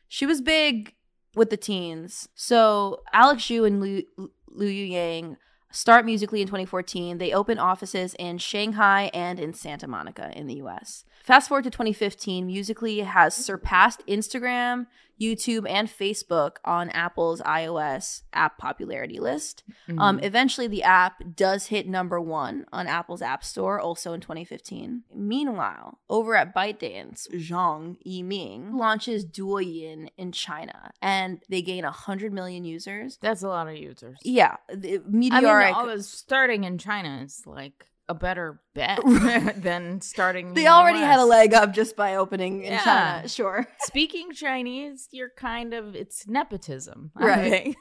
[0.08, 0.94] She was big
[1.34, 2.30] with the teens.
[2.34, 5.36] So Alex Zhu and Lu Yu Yang
[5.70, 7.18] start musically in 2014.
[7.18, 11.04] They open offices in Shanghai and in Santa Monica in the US.
[11.22, 14.86] Fast forward to 2015, Musically has surpassed Instagram,
[15.20, 19.64] YouTube, and Facebook on Apple's iOS app popularity list.
[19.88, 19.98] Mm-hmm.
[19.98, 25.02] Um, eventually, the app does hit number one on Apple's App Store, also in 2015.
[25.14, 32.64] Meanwhile, over at ByteDance, Zhang Yiming launches Douyin in China, and they gain 100 million
[32.64, 33.18] users.
[33.20, 34.18] That's a lot of users.
[34.22, 36.02] Yeah, the I mean, meteoric.
[36.02, 39.00] starting in China is like a better bet
[39.56, 40.54] than starting.
[40.54, 42.84] They already had a leg up just by opening in Yeah.
[42.84, 43.28] China.
[43.28, 43.66] Sure.
[43.80, 47.76] Speaking Chinese, you're kind of it's nepotism, I Right.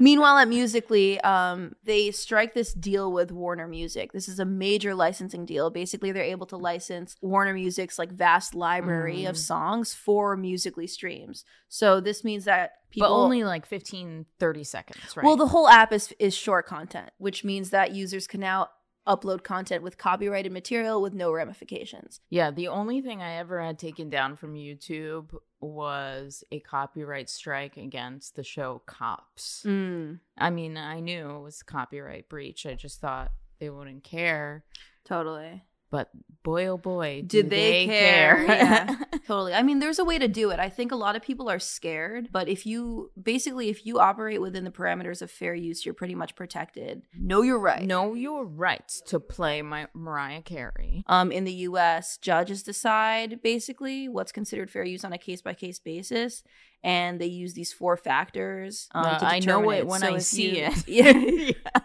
[0.00, 4.12] Meanwhile, at Musically, um, they strike this deal with Warner Music.
[4.12, 5.70] This is a major licensing deal.
[5.70, 9.38] Basically, they're able to license Warner Music's like vast library of Mm.
[9.38, 11.44] songs for Musically streams.
[11.68, 15.24] So this means that people but only like 15, 30 seconds, right?
[15.24, 18.70] Well, the whole app is is short content, which means that users can now
[19.06, 22.20] upload content with copyrighted material with no ramifications.
[22.28, 27.76] yeah, the only thing I ever had taken down from YouTube was a copyright strike
[27.76, 29.62] against the show Cops.
[29.66, 32.66] Mm, I mean, I knew it was copyright breach.
[32.66, 34.64] I just thought they wouldn't care.
[35.04, 35.64] totally.
[35.90, 36.08] But
[36.42, 38.46] boy, oh boy, Did do they they, care?
[38.46, 38.46] care?
[38.60, 38.96] Yeah.
[39.26, 39.54] Totally.
[39.54, 40.58] I mean, there's a way to do it.
[40.58, 44.40] I think a lot of people are scared, but if you basically if you operate
[44.40, 47.02] within the parameters of fair use, you're pretty much protected.
[47.16, 47.86] Know your right.
[47.86, 51.04] know your rights to play my Mariah Carey.
[51.06, 55.54] Um, in the U.S., judges decide basically what's considered fair use on a case by
[55.54, 56.42] case basis,
[56.82, 58.88] and they use these four factors.
[58.94, 60.88] Um, Uh, to I know determine it when So I see you- it.
[60.88, 61.12] Yeah.
[61.72, 61.80] Yeah.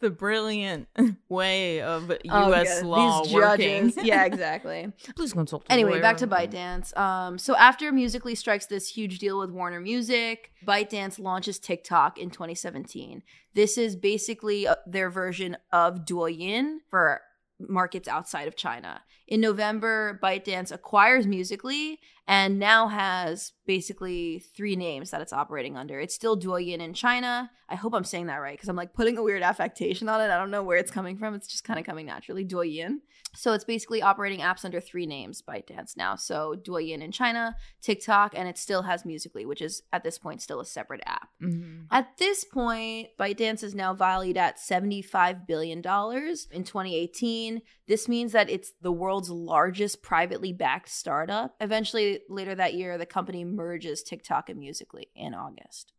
[0.00, 0.88] The brilliant
[1.28, 2.20] way of U.S.
[2.30, 3.88] Oh, yeah, law these working.
[3.90, 3.96] judges.
[4.04, 4.92] Yeah, exactly.
[5.16, 5.64] Please consult.
[5.70, 6.02] Anyway, lawyer.
[6.02, 6.96] back to ByteDance.
[6.96, 12.28] Um, so after Musically strikes this huge deal with Warner Music, ByteDance launches TikTok in
[12.30, 13.22] 2017.
[13.54, 17.22] This is basically uh, their version of Douyin for
[17.58, 19.00] markets outside of China.
[19.26, 21.98] In November, ByteDance acquires Musically
[22.28, 26.00] and now has basically three names that it's operating under.
[26.00, 27.50] It's still Douyin in China.
[27.68, 30.30] I hope I'm saying that right because I'm like putting a weird affectation on it.
[30.30, 31.34] I don't know where it's coming from.
[31.34, 32.44] It's just kind of coming naturally.
[32.44, 32.98] Douyin.
[33.34, 36.14] So it's basically operating apps under three names ByteDance now.
[36.16, 40.42] So Douyin in China, TikTok, and it still has Musically, which is at this point
[40.42, 41.28] still a separate app.
[41.42, 41.86] Mhm.
[41.90, 47.62] At this point, ByteDance is now valued at $75 billion in 2018.
[47.86, 51.54] This means that it's the world's largest privately backed startup.
[51.60, 55.92] Eventually, later that year, the company merges TikTok and Musically in August.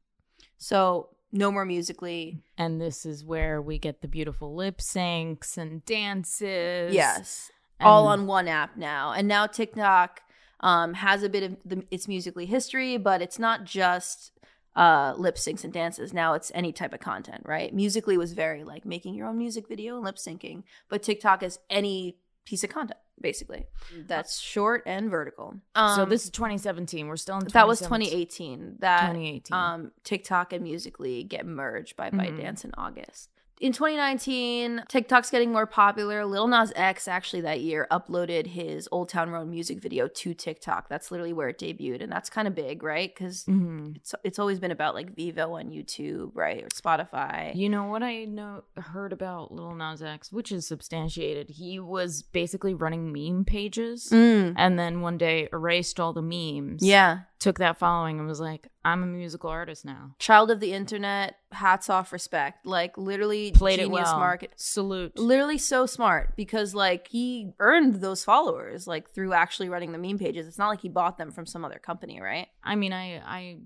[0.57, 2.41] So, no more Musically.
[2.57, 6.93] And this is where we get the beautiful lip syncs and dances.
[6.93, 7.51] Yes.
[7.79, 9.11] all on one app now.
[9.11, 10.21] And now TikTok
[10.61, 14.31] um, has a bit of the, its musically history, but it's not just
[14.75, 16.13] uh, lip syncs and dances.
[16.13, 17.73] Now it's any type of content, right?
[17.73, 21.59] Musically was very like making your own music video and lip syncing, but TikTok is
[21.69, 23.65] any piece of content, basically.
[24.07, 25.55] That's short and vertical.
[25.75, 27.07] Um, so this is 2017.
[27.07, 27.47] We're still in.
[27.53, 28.77] that was 2018.
[28.79, 29.55] That 2018.
[29.57, 32.19] um, TikTok and Musically get merged by Mhm.
[32.19, 33.29] ByteDance in August.
[33.59, 36.25] In 2019, TikTok's getting more popular.
[36.27, 40.89] Lil Nas X actually that year uploaded his Old Town Road music video to TikTok.
[40.89, 43.11] That's literally where it debuted, and that's kind of big, right?
[43.11, 43.95] Because Mhm.
[43.95, 47.55] it's it's always been about like Vevo on YouTube, right, or Spotify.
[47.55, 51.49] You know what I know heard about Lil Nas X, which is substantiated.
[51.49, 56.83] He was basically running meme pages, Mm, and then one day erased all the memes.
[56.85, 60.73] yeah, took that following and was like, "I'm a musical artist now." child of the
[60.73, 61.35] internet.
[61.51, 62.65] Hats off, respect.
[62.65, 64.17] Like literally Played it well.
[64.19, 64.51] market.
[64.55, 65.17] Salute.
[65.17, 70.17] literally so smart because like he earned those followers like through actually running the meme
[70.17, 73.21] pages it's not like he bought them from some other company right I mean, I
[73.25, 73.57] I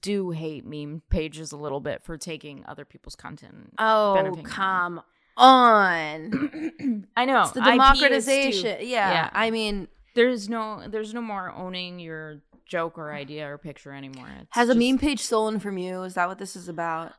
[0.00, 3.72] do hate meme pages a little bit for taking other people's content.
[3.78, 5.00] oh come
[5.36, 9.30] on I know it's the IP is too- democratization yeah, Yeah.
[9.32, 12.42] i mean There's no there's no more owning your
[12.76, 14.28] joke or idea or picture anymore.
[14.40, 17.12] It's has a just- meme page stolen from you is that what this is about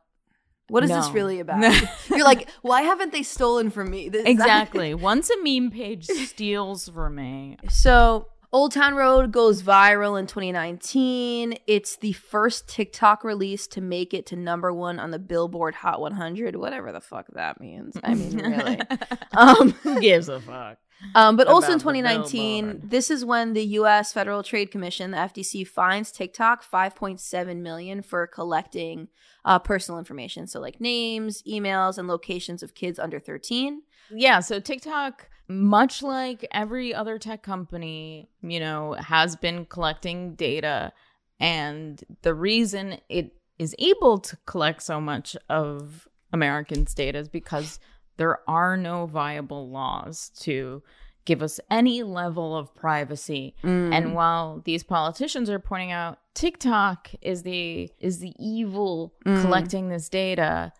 [0.68, 1.12] what is this No.
[1.12, 1.60] really about
[2.08, 4.94] you're like why haven't they stolen from me This- Exactly.
[5.12, 11.54] Once a meme page steals from me, So, Old Town Road goes viral in 2019.
[11.66, 16.00] It's the first TikTok release to make it to number one on the Billboard Hot
[16.00, 17.96] 100, whatever the fuck that means.
[18.04, 18.78] I mean, really.
[19.36, 20.78] Um, who gives a fuck?
[21.14, 22.90] Um, but also in 2019, Billboard.
[22.90, 24.12] this is when the U.S.
[24.12, 29.08] Federal Trade Commission, the FTC, fines TikTok 5.7 million for collecting
[29.44, 33.82] uh, personal information, so like names, emails, and locations of kids under 13.
[34.10, 40.92] Yeah, so TikTok, much like every other tech company, you know, has been collecting data.
[41.40, 47.78] And the reason it is able to collect so much of Americans' data is because
[48.16, 50.82] there are no viable laws to
[51.24, 53.54] give us any level of privacy.
[53.62, 59.40] And while these politicians are pointing out TikTok is the is the evil Mm.
[59.42, 60.72] collecting this data,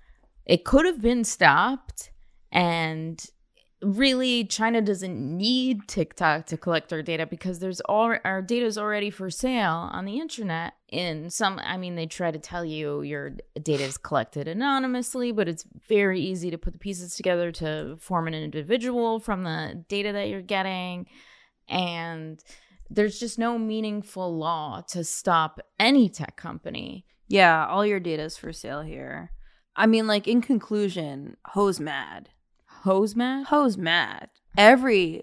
[0.44, 2.10] it could have been stopped
[2.52, 3.24] and
[3.82, 8.78] really China doesn't need TikTok to collect our data because there's all our data is
[8.78, 13.02] already for sale on the internet in some i mean they try to tell you
[13.02, 13.30] your
[13.62, 18.28] data is collected anonymously but it's very easy to put the pieces together to form
[18.28, 21.06] an individual from the data that you're getting
[21.68, 22.42] and
[22.90, 28.36] there's just no meaningful law to stop any tech company Yeah, all your data is
[28.36, 29.30] for sale here.
[29.74, 32.28] I mean, like in conclusion, hose mad.
[32.84, 34.28] hose mad Hose mad.
[34.56, 35.22] Every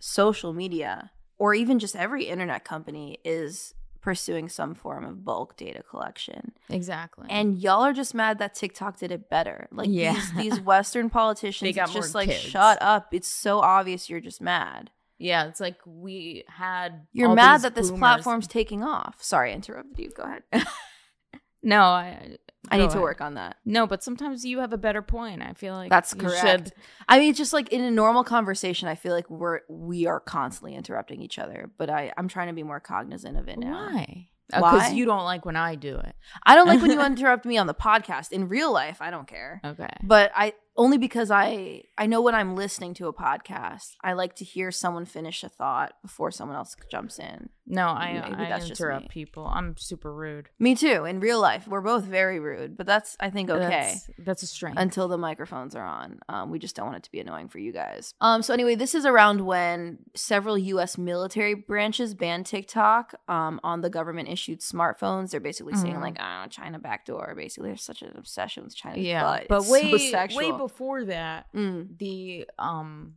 [0.00, 3.74] social media or even just every internet company is
[4.04, 6.52] pursuing some form of bulk data collection.
[6.68, 9.66] exactly And y'all are just mad that TikTok did it better.
[9.72, 10.12] Like Yeah.
[10.12, 12.42] these, these Western politicians, They got just like kids.
[12.42, 13.08] shut up.
[13.12, 14.90] It's so obvious you're just mad.
[15.18, 19.16] yeah it's like we had You're mad that this platform's taking off.
[19.22, 20.10] Sorry, I interrupted you.
[20.10, 20.42] Go ahead.
[21.62, 22.36] no i
[22.70, 23.02] I go need to ahead.
[23.02, 23.56] work on that.
[23.64, 26.40] no but sometimes you have a better point i feel like That's you correct.
[26.68, 26.72] should-
[27.08, 30.74] I mean, just like in a normal conversation, I feel like we're we are constantly
[30.74, 31.70] interrupting each other.
[31.76, 33.72] But I I'm trying to be more cognizant of it now.
[33.92, 34.72] why uh, Why?
[34.72, 37.58] because you don't like when i do it I don't like when you interrupt me
[37.58, 38.32] on the podcast.
[38.32, 39.60] In real life, I don't care.
[39.64, 44.14] okay But I only because I I know when I'm listening to a podcast, I
[44.14, 47.50] like to hear someone finish a thought before someone else jumps in.
[47.66, 49.46] No, I, Maybe I interrupt people.
[49.46, 50.50] I'm super rude.
[50.58, 51.06] Me too.
[51.06, 53.94] In real life, we're both very rude, but that's I think okay.
[53.94, 54.78] That's, that's a strength.
[54.78, 56.18] until the microphones are on.
[56.28, 58.12] Um, we just don't want it to be annoying for you guys.
[58.20, 60.98] Um, so anyway, this is around when several U.S.
[60.98, 65.30] military branches banned TikTok um, on the government issued smartphones.
[65.30, 66.02] They're basically saying Mhm.
[66.02, 69.46] like, "Oh, China backdoor." Basically, there's such an obsession with China's yeah, butt.
[69.48, 71.96] but It's way so way before that, Mm.
[71.98, 73.14] the um,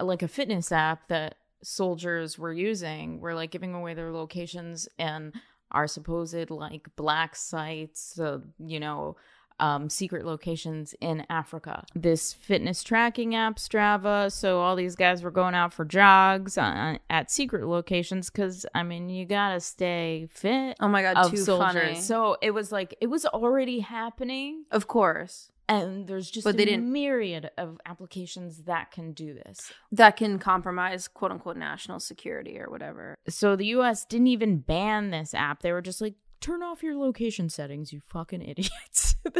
[0.00, 5.34] like a fitness app that soldiers were using were like giving away their locations and
[5.70, 9.16] our supposed like black sites, uh, you know.
[9.58, 11.84] Um, secret locations in Africa.
[11.94, 14.32] This fitness tracking app, Strava.
[14.32, 18.84] So all these guys were going out for jogs uh, at secret locations because I
[18.84, 20.78] mean you gotta stay fit.
[20.80, 21.72] Oh my god, of too soldiers.
[21.74, 22.00] funny.
[22.00, 26.56] So it was like it was already happening, of course, and there's just But a
[26.58, 29.72] they didn't- myriad of applications that can do this.
[29.92, 33.14] that can compromise quote unquote national security or whatever.
[33.28, 34.04] So the U.S.
[34.04, 35.62] didn't even ban this app.
[35.62, 39.16] They were just like, turn off your location settings, you fucking idiots.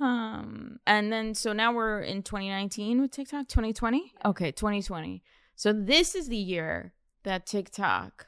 [0.00, 3.48] um, and then so now we're in 2019 with TikTok.
[3.48, 5.22] 2020, okay, 2020.
[5.54, 6.92] So this is the year
[7.24, 8.26] that TikTok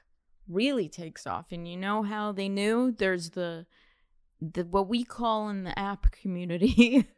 [0.48, 2.92] really takes off, and you know how they knew?
[2.92, 3.66] There's the
[4.52, 7.06] the what we call in the app community.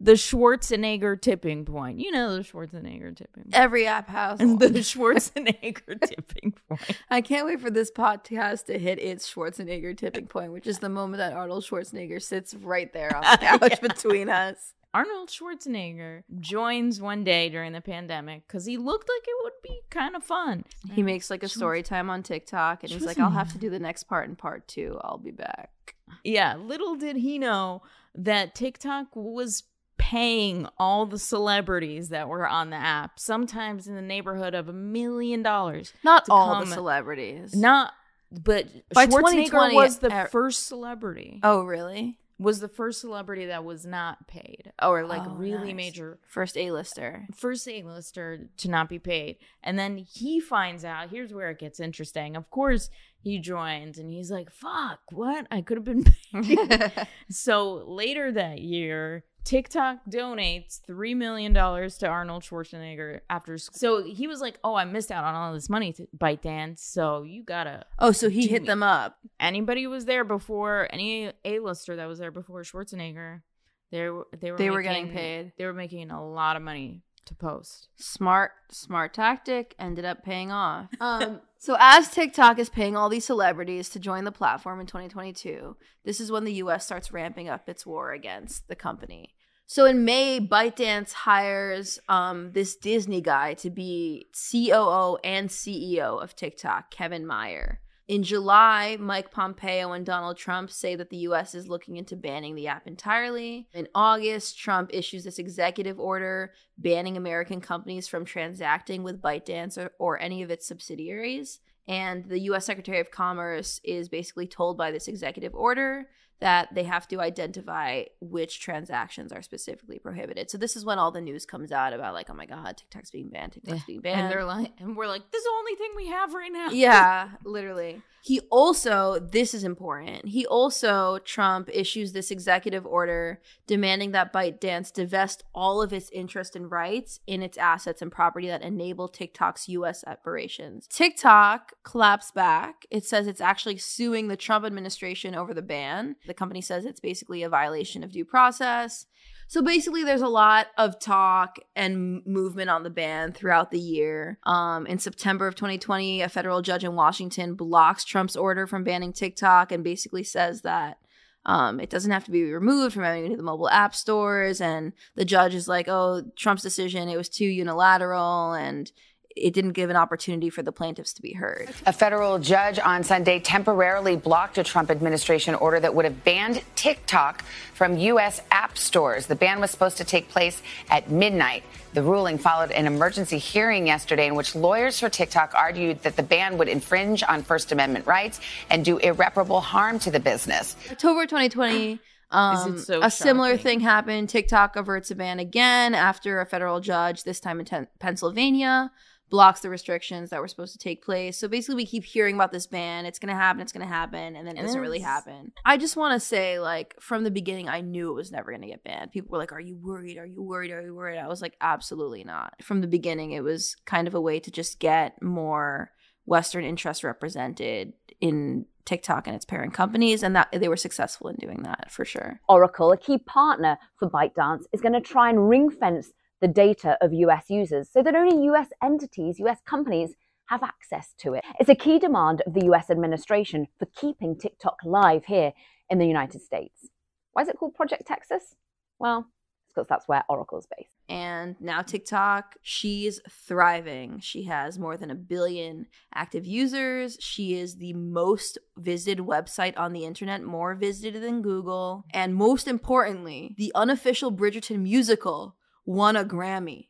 [0.00, 2.00] The Schwarzenegger tipping point.
[2.00, 3.54] You know the Schwarzenegger tipping point.
[3.54, 4.58] Every app has one.
[4.58, 6.98] the Schwarzenegger tipping point.
[7.08, 10.88] I can't wait for this podcast to hit its Schwarzenegger tipping point, which is the
[10.88, 14.74] moment that Arnold Schwarzenegger sits right there on the couch between us.
[14.94, 19.80] Arnold Schwarzenegger joins one day during the pandemic because he looked like it would be
[19.90, 20.64] kind of fun.
[20.92, 23.70] He makes like a story time on TikTok and he's like, I'll have to do
[23.70, 24.98] the next part in part two.
[25.02, 25.94] I'll be back.
[26.24, 27.82] Yeah, little did he know
[28.14, 29.64] that TikTok was
[29.96, 34.72] paying all the celebrities that were on the app, sometimes in the neighborhood of a
[34.72, 35.94] million dollars.
[36.04, 37.54] Not all come- the celebrities.
[37.54, 37.92] Not,
[38.30, 41.40] but By Schwarzenegger was the er- first celebrity.
[41.42, 42.18] Oh, really?
[42.42, 45.76] Was the first celebrity that was not paid, or like Oh, really nice.
[45.76, 47.26] major First A-lister.
[47.34, 49.36] first A-lister to not be paid.
[49.62, 52.36] And then he finds out, here's where it gets interesting.
[52.36, 55.46] Of course, he joins and he's like, fuck, what?
[55.50, 56.92] I could have been paid.
[57.30, 63.78] so later that year, TikTok donates $3 million to Arnold Schwarzenegger after school.
[63.78, 66.78] So he was like, oh, I missed out on all this money to ByteDance.
[66.78, 67.84] So you gotta.
[67.98, 68.68] oh, so he hit me.
[68.68, 69.18] them up.
[69.40, 73.42] Anybody was there before, any A-lister that was there before Schwarzenegger,
[73.90, 75.52] they were, they were, They were getting paid.
[75.58, 77.88] They were making a lot of money to post.
[77.96, 80.88] Smart, smart tactic ended up paying off.
[81.00, 85.76] Um, so as TikTok is paying all these celebrities to join the platform in 2022,
[86.04, 89.36] this is when the US starts ramping up its war against the company.
[89.66, 96.34] So in May, ByteDance hires um, this Disney guy to be COO and CEO of
[96.34, 97.78] TikTok, Kevin Mayer.
[98.08, 102.54] In July, Mike Pompeo and Donald Trump say that the US is looking into banning
[102.54, 103.68] the app entirely.
[103.72, 109.92] In August, Trump issues this executive order banning American companies from transacting with ByteDance or,
[109.98, 111.60] or any of its subsidiaries.
[111.86, 116.08] And the US Secretary of Commerce is basically told by this executive order
[116.42, 120.50] that they have to identify which transactions are specifically prohibited.
[120.50, 123.12] So this is when all the news comes out about like, oh my god, TikTok's
[123.12, 124.22] being banned, TikTok's being banned.
[124.22, 126.70] And they're like, and we're like, this is the only thing we have right now.
[126.70, 128.02] Yeah, literally.
[128.24, 130.28] He also, this is important.
[130.28, 136.54] He also, Trump issues this executive order demanding that ByteDance divest all of its interest
[136.54, 140.86] and rights in its assets and property that enable TikTok's US operations.
[140.86, 142.86] TikTok claps back.
[142.92, 146.14] It says it's actually suing the Trump administration over the ban.
[146.28, 149.06] The company says it's basically a violation of due process.
[149.52, 154.38] So basically, there's a lot of talk and movement on the ban throughout the year.
[154.44, 159.12] Um, in September of 2020, a federal judge in Washington blocks Trump's order from banning
[159.12, 161.00] TikTok and basically says that
[161.44, 164.58] um, it doesn't have to be removed from any of the mobile app stores.
[164.62, 168.90] And the judge is like, oh, Trump's decision, it was too unilateral and
[169.36, 171.70] it didn't give an opportunity for the plaintiffs to be heard.
[171.86, 176.62] A federal judge on Sunday temporarily blocked a Trump administration order that would have banned
[176.76, 178.40] TikTok from U.S.
[178.50, 179.26] app stores.
[179.26, 181.64] The ban was supposed to take place at midnight.
[181.94, 186.22] The ruling followed an emergency hearing yesterday in which lawyers for TikTok argued that the
[186.22, 190.76] ban would infringe on First Amendment rights and do irreparable harm to the business.
[190.90, 192.00] October 2020.
[192.30, 194.30] Um, so a similar thing happened.
[194.30, 198.90] TikTok averts a ban again after a federal judge, this time in Ten- Pennsylvania,
[199.32, 201.38] blocks the restrictions that were supposed to take place.
[201.38, 203.06] So basically, we keep hearing about this ban.
[203.06, 203.62] It's going to happen.
[203.62, 204.36] It's going to happen.
[204.36, 205.52] And then it And doesn't really happen.
[205.64, 208.60] I just want to say, like, from the beginning, I knew it was never going
[208.60, 209.10] to get banned.
[209.10, 210.18] People were like, Are you worried?
[210.18, 210.70] Are you worried?
[210.70, 211.18] Are you worried?
[211.18, 212.52] I was like, Absolutely not.
[212.62, 215.90] From the beginning, it was kind of a way to just get more
[216.26, 220.22] Western interests represented in TikTok and its parent companies.
[220.22, 222.38] And that they were successful in doing that for sure.
[222.50, 226.10] Oracle, a key partner for ByteDance, is going to try and ring fence
[226.42, 230.14] the data of US users so that only US entities, US companies,
[230.46, 231.44] have access to it.
[231.58, 235.52] It's a key demand of the US administration for keeping TikTok live here
[235.88, 236.88] in the United States.
[237.32, 238.56] Why is it called Project Texas?
[238.98, 239.28] Well,
[239.68, 240.96] because that's where Oracle's based.
[241.08, 244.20] And now TikTok, she's thriving.
[244.20, 247.16] She has more than a billion active users.
[247.20, 252.04] She is the most visited website on the internet, more visited than Google.
[252.12, 256.88] And most importantly, the unofficial Bridgerton musical won a Grammy.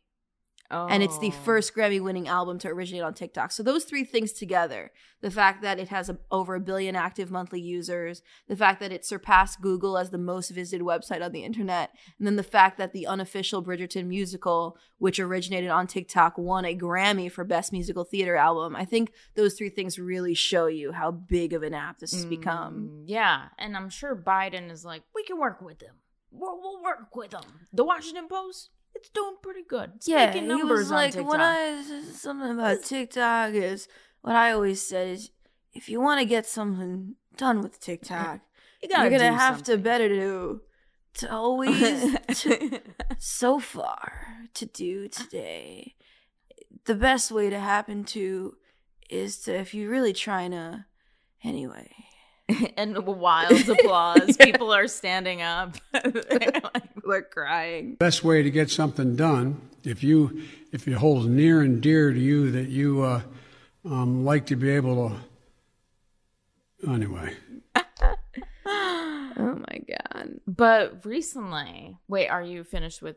[0.74, 1.44] And it's the Oh.
[1.44, 3.52] first Grammy winning album to originate on TikTok.
[3.52, 4.90] So, those three things together
[5.20, 8.90] the fact that it has a, over a billion active monthly users, the fact that
[8.90, 12.78] it surpassed Google as the most visited website on the internet, and then the fact
[12.78, 18.02] that the unofficial Bridgerton musical, which originated on TikTok, won a Grammy for Best Musical
[18.04, 18.74] Theater Album.
[18.74, 22.24] I think those three things really show you how big of an app this has
[22.24, 22.88] become.
[22.90, 25.96] Mm, Yeah, and I'm sure Biden is like, we can work with them.
[26.32, 27.68] We'll, we'll work with them.
[27.74, 28.70] The Washington Post,
[29.02, 29.90] it's doing pretty good.
[29.96, 31.28] It's yeah, making he numbers was on like, TikTok.
[31.28, 31.82] when I
[32.12, 33.88] something about TikTok is
[34.20, 35.30] what I always said is,
[35.72, 38.42] if you want to get something done with TikTok,
[38.80, 40.60] you gotta you're gonna have to better do
[41.14, 42.80] to always to,
[43.18, 45.96] so far to do today.
[46.84, 48.54] The best way to happen to
[49.10, 50.86] is to if you're really trying to
[51.42, 51.90] anyway.
[52.76, 54.36] and wild applause.
[54.40, 55.76] People are standing up.
[57.04, 57.96] We're crying.
[57.96, 60.42] best way to get something done if you
[60.72, 63.22] if it holds near and dear to you that you uh,
[63.84, 65.10] um, like to be able
[66.82, 67.34] to anyway
[68.64, 70.28] Oh my god.
[70.46, 73.16] but recently, wait, are you finished with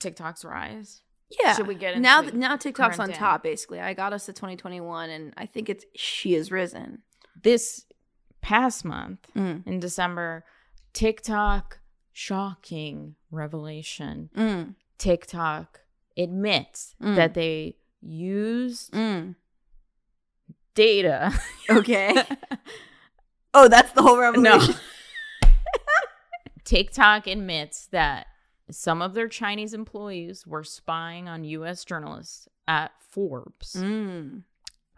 [0.00, 1.02] TikTok's rise?
[1.40, 1.54] Yeah.
[1.54, 2.20] Should we get now?
[2.22, 3.14] into Now TikTok's on day?
[3.14, 3.42] top.
[3.42, 7.02] Basically, I got us to 2021, and I think it's she has risen.
[7.42, 7.86] This
[8.42, 9.66] past month Mm.
[9.66, 10.44] in December,
[10.92, 11.78] TikTok
[12.14, 14.30] shocking revelation.
[14.36, 14.74] Mm.
[14.96, 15.80] TikTok
[16.16, 17.16] admits Mm.
[17.16, 19.34] that they used Mm.
[20.74, 21.32] data.
[21.68, 22.14] Okay.
[23.54, 24.20] oh, that's the whole no.
[24.20, 24.74] revelation.
[26.64, 28.26] TikTok admits that
[28.70, 33.74] some of their Chinese employees were spying on US journalists at Forbes.
[33.76, 34.44] Mm.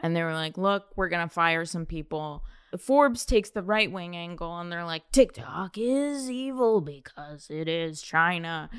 [0.00, 2.44] And they were like, look, we're going to fire some people.
[2.78, 8.02] Forbes takes the right wing angle and they're like, TikTok is evil because it is
[8.02, 8.70] China.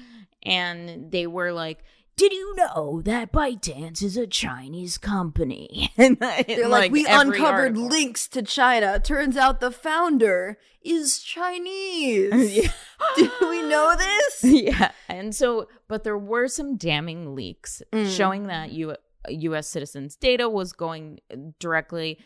[0.43, 1.83] And they were like,
[2.15, 5.91] did you know that ByteDance is a Chinese company?
[5.97, 7.43] and They're like, we uncovered
[7.77, 7.87] article.
[7.87, 8.99] links to China.
[8.99, 12.33] Turns out the founder is Chinese.
[12.63, 12.71] Yeah.
[13.15, 14.43] Did we know this?
[14.43, 14.91] yeah.
[15.07, 18.09] And so, but there were some damning leaks Mm.
[18.15, 18.95] showing that U-
[19.29, 19.67] U.S.
[19.67, 21.19] citizens' data was going
[21.59, 22.17] directly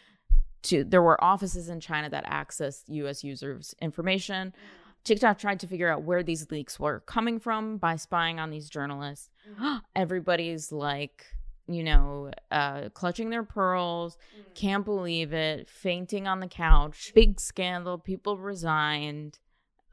[0.63, 3.23] to, there were offices in China that accessed U.S.
[3.23, 4.49] users' information.
[4.49, 4.77] Mm-hmm.
[5.03, 8.69] TikTok tried to figure out where these leaks were coming from by spying on these
[8.69, 9.29] journalists.
[9.49, 9.77] Mm-hmm.
[9.95, 11.25] Everybody's like,
[11.67, 14.51] you know, uh, clutching their pearls, mm-hmm.
[14.53, 19.39] can't believe it, fainting on the couch, big scandal, people resigned.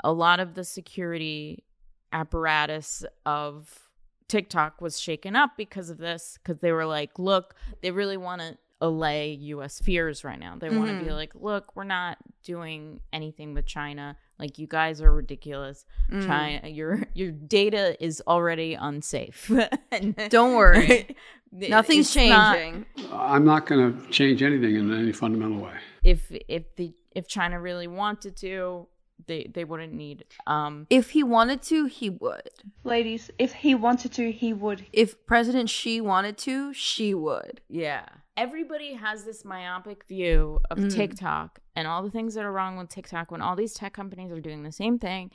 [0.05, 1.65] A lot of the security
[2.13, 3.89] apparatus of
[4.29, 8.43] TikTok was shaken up because of this, because they were like, look, they really want
[8.43, 10.57] to allay US fears right now.
[10.59, 14.17] They want to be like, look, we're not doing anything with China.
[14.39, 15.85] Like you guys are ridiculous.
[16.11, 19.51] China your your data is already unsafe.
[20.29, 21.17] Don't worry.
[21.53, 22.87] Nothing's it's not- changing.
[23.13, 25.73] I'm not going to change anything in any fundamental way.
[26.05, 28.87] if if the if China really wanted to,
[29.27, 32.51] they they wouldn't need um If he wanted to, he would.
[32.85, 34.87] Ladies, if he wanted to, he would.
[34.93, 37.61] If President Xi wanted to, she would.
[37.69, 38.05] Yeah.
[38.39, 40.95] Everybody has this myopic view of Mm.
[40.95, 44.31] TikTok and all the things that are wrong with TikTok when all these tech companies
[44.31, 45.33] are doing the same thing.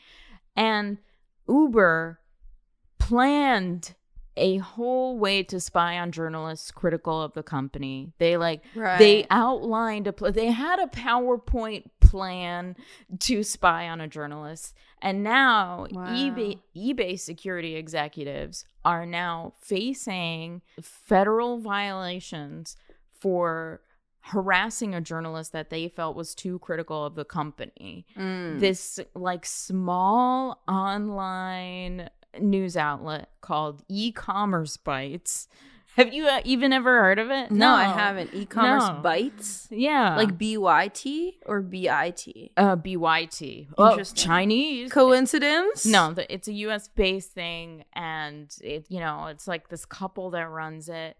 [0.55, 0.99] And
[1.49, 2.19] Uber
[2.99, 3.95] planned
[4.37, 8.13] a whole way to spy on journalists critical of the company.
[8.17, 8.63] They like
[8.97, 12.75] they outlined a pl- they had a PowerPoint plan
[13.19, 14.75] to spy on a journalist.
[15.01, 16.05] And now Wow.
[16.07, 22.75] eBay eBay security executives are now facing federal violations
[23.23, 23.79] for
[24.19, 28.05] harassing a journalist that they felt was too critical of the company.
[28.17, 28.59] Mm.
[28.59, 32.09] This like small online
[32.39, 35.47] news outlet called EcommerceBytes.
[35.95, 37.51] Have you uh, even ever heard of it?
[37.51, 38.31] no, I haven't.
[38.33, 38.99] E-commerce No.
[39.03, 40.15] bites, Yeah.
[40.17, 42.51] like B Y T or B I T.
[42.57, 43.67] uh BYT.
[43.77, 44.17] Oh, Interesting.
[44.17, 44.91] Chinese.
[44.91, 45.85] Coincidence?
[45.85, 46.87] No, the, it's a U.S.
[46.87, 51.15] based thing, and it you know it's like this couple that runs it,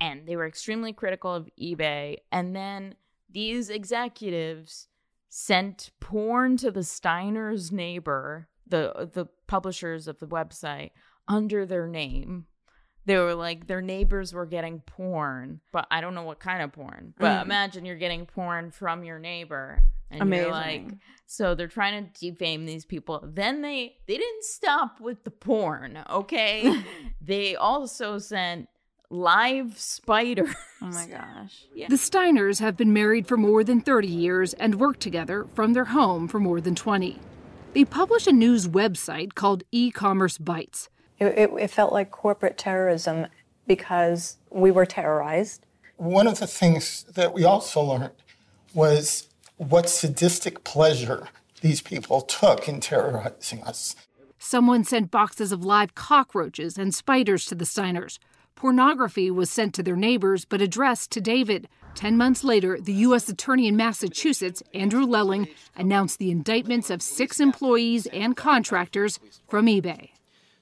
[0.00, 2.94] and they were extremely critical of eBay, and then
[3.30, 4.88] these executives
[5.28, 10.90] sent porn to the Steiner's neighbor, the the publishers of the website,
[11.28, 12.46] under their name.
[13.04, 16.72] They were like their neighbors were getting porn, but I don't know what kind of
[16.72, 17.14] porn.
[17.18, 17.42] But Mm.
[17.42, 19.80] imagine you're getting porn from your neighbor,
[20.10, 21.00] and you're like, Amazing.
[21.26, 23.22] so they're trying to defame these people.
[23.24, 26.82] Then they they didn't stop with the porn, okay?
[27.20, 28.68] they also sent
[29.10, 30.54] live spiders.
[30.82, 31.64] Oh my gosh.
[31.88, 35.86] The Steiners have been married for more than 30 years and worked together from their
[35.86, 37.18] home for more than 20.
[37.74, 40.88] They publish a news website called E Commerce Bites.
[41.18, 43.26] It, it, it felt like corporate terrorism
[43.66, 45.64] because we were terrorized.
[45.96, 48.12] One of the things that we also learned
[48.74, 51.28] was what sadistic pleasure
[51.60, 53.96] these people took in terrorizing us.
[54.38, 58.18] Someone sent boxes of live cockroaches and spiders to the Steiners.
[58.56, 61.68] Pornography was sent to their neighbors but addressed to David.
[61.94, 63.28] Ten months later, the U.S.
[63.28, 70.08] Attorney in Massachusetts, Andrew Lelling, announced the indictments of six employees and contractors from eBay.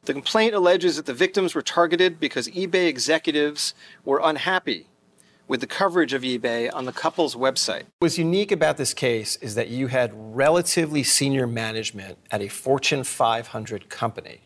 [0.06, 3.74] The complaint alleges that the victims were targeted because eBay executives
[4.04, 4.88] were unhappy
[5.46, 7.84] with the coverage of eBay on the couple's website.
[8.00, 13.04] What's unique about this case is that you had relatively senior management at a Fortune
[13.04, 14.40] 500 company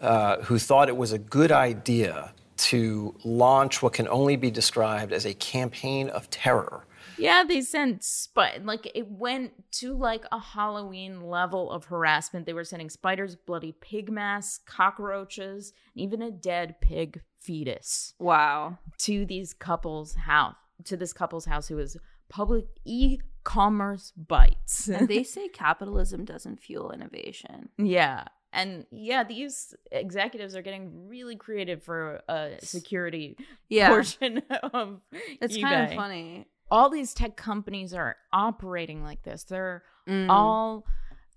[0.00, 5.12] uh, who thought it was a good idea to launch what can only be described
[5.12, 6.84] as a campaign of terror.
[7.18, 12.44] Yeah, they sent spi- like it went to like a Halloween level of harassment.
[12.46, 18.78] They were sending spiders, bloody pig masks, cockroaches, and even a dead pig fetus Wow.
[18.98, 20.56] to these couples' house.
[20.84, 21.96] To this couple's house, who was
[22.28, 24.88] public EcommerceBytes.
[24.94, 27.70] And they say capitalism doesn't fuel innovation.
[27.78, 28.24] Yeah.
[28.52, 33.36] And yeah, these executives are getting really creative for a security
[33.68, 33.88] Yeah.
[33.88, 34.38] portion
[34.72, 35.00] of
[35.40, 36.46] It's kind of funny.
[36.70, 39.44] All these tech companies are operating like this.
[39.44, 40.30] They're Mm.
[40.30, 40.86] all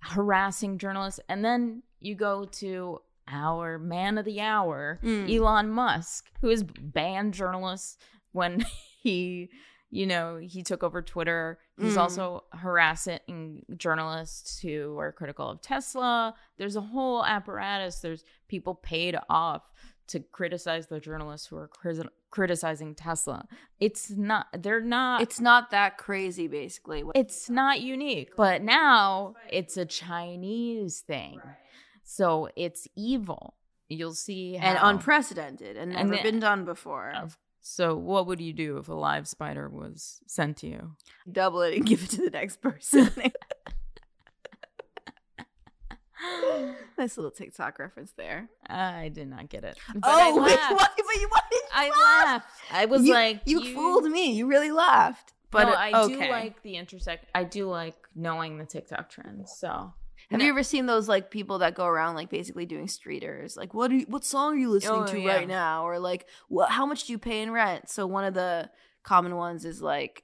[0.02, 1.20] harassing journalists.
[1.28, 5.36] And then you go to our man of the hour, Mm.
[5.36, 7.98] Elon Musk, who has banned journalists
[8.32, 8.64] when
[9.02, 9.50] he,
[9.92, 11.58] you know, he took over Twitter.
[11.80, 12.02] He's Mm.
[12.02, 16.36] also harassing journalists who are critical of Tesla.
[16.58, 18.00] There's a whole apparatus.
[18.00, 19.64] There's people paid off
[20.08, 23.48] to criticize the journalists who are cri- criticizing Tesla.
[23.80, 27.04] It's not, they're not, It's not that crazy, basically.
[27.16, 31.42] it's not unique, but now it's a Chinese thing.
[32.04, 33.56] So it's evil.
[33.88, 37.12] You'll see how, and unprecedented and And never been done before.
[37.16, 40.92] Of- So what would you do if a live spider was sent to you?
[41.32, 43.10] Double it and give it to the next person.
[46.98, 48.50] nice little TikTok reference there.
[48.68, 49.78] I did not get it.
[49.94, 50.10] But oh,
[50.44, 50.74] I laughed.
[50.74, 50.92] what?
[50.96, 52.26] But you wanted I laugh.
[52.26, 52.48] laughed.
[52.72, 54.34] I was You- like, you, fooled me.
[54.34, 55.34] You really laughed.
[55.52, 56.26] But no, I okay.
[56.28, 57.26] do like the intersect.
[57.34, 59.52] I do like knowing the TikTok trends.
[59.58, 59.94] So
[60.32, 63.58] Have you ever seen those like people that go around like basically doing streeters?
[63.58, 65.36] Like, what are you, what song are you listening Oh, to yeah.
[65.36, 65.88] right now?
[65.88, 66.70] Or like, what?
[66.70, 67.90] How much do you pay in rent?
[67.90, 68.70] So one of the
[69.04, 70.24] common ones is like,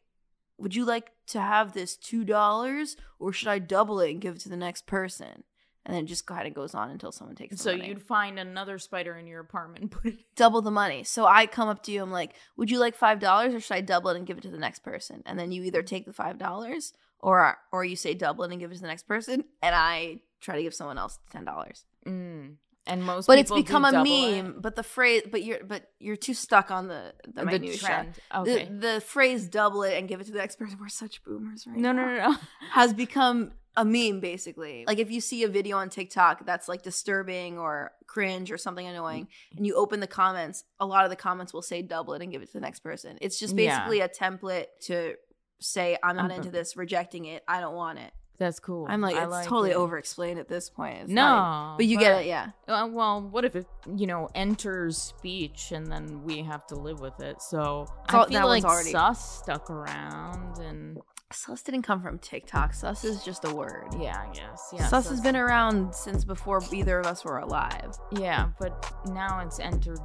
[0.57, 4.35] would you like to have this two dollars, or should I double it and give
[4.35, 5.43] it to the next person?
[5.85, 7.61] And then it just kind of goes on until someone takes.
[7.61, 10.17] So you'd find another spider in your apartment and put it.
[10.35, 11.03] double the money.
[11.03, 13.75] So I come up to you, I'm like, would you like five dollars or should
[13.75, 15.21] I double it and give it to the next person?
[15.25, 15.87] And then you either mm-hmm.
[15.87, 16.93] take the five dollars
[17.25, 20.19] or or you say double it and give it to the next person, and I
[20.41, 21.85] try to give someone else ten dollars.
[22.05, 22.55] Mm.
[22.87, 24.43] And most, But it's become a double it.
[24.43, 24.57] meme.
[24.61, 28.13] But the phrase, but you're but you're too stuck on the the, The trend.
[28.33, 28.69] Okay.
[28.71, 30.77] The, phrase double it and give it to the next person.
[30.79, 32.05] We're such boomers right No, now.
[32.05, 32.37] no, no, no.
[32.73, 34.83] Has become a meme basically.
[34.85, 38.85] Like if you see a video on TikTok that's like disturbing or cringe or something
[38.85, 42.21] annoying and you open the comments, a lot of the comments will say double it
[42.21, 43.17] and give it to the next person.
[43.19, 43.79] It's just Yeah.
[43.79, 45.15] basically a template to
[45.59, 48.11] say I'm not into this, rejecting it, I don't want it.
[48.37, 48.85] That's cool.
[48.89, 49.77] I'm like I it's like totally it.
[49.77, 50.97] over explained at this point.
[51.03, 52.49] It's no, even- but you get it, yeah.
[52.67, 56.99] Uh, well, what if it, you know, enters speech and then we have to live
[56.99, 57.41] with it?
[57.41, 60.97] So I feel that like already- sus stuck around and
[61.31, 62.73] Sus didn't come from TikTok.
[62.73, 63.87] Sus is just a word.
[63.99, 64.69] yeah, I guess.
[64.71, 67.95] Yeah, sus has been around since before either of us were alive.
[68.11, 69.99] Yeah, but now it's entered.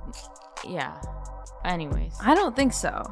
[0.66, 1.00] Yeah.
[1.64, 3.02] Anyways, I don't think so.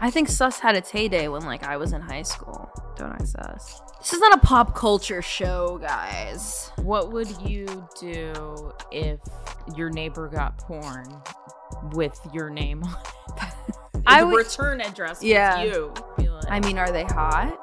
[0.00, 2.70] I think sus had its heyday when like I was in high school.
[2.96, 3.80] Don't I, sus?
[3.98, 6.70] This is not a pop culture show, guys.
[6.76, 7.66] what would you
[7.98, 9.18] do if
[9.74, 11.06] your neighbor got porn
[11.92, 12.96] with your name on
[13.42, 13.76] it?
[14.06, 15.62] I would- return address Yeah.
[15.64, 15.92] you.
[16.48, 17.58] I mean, are they hot?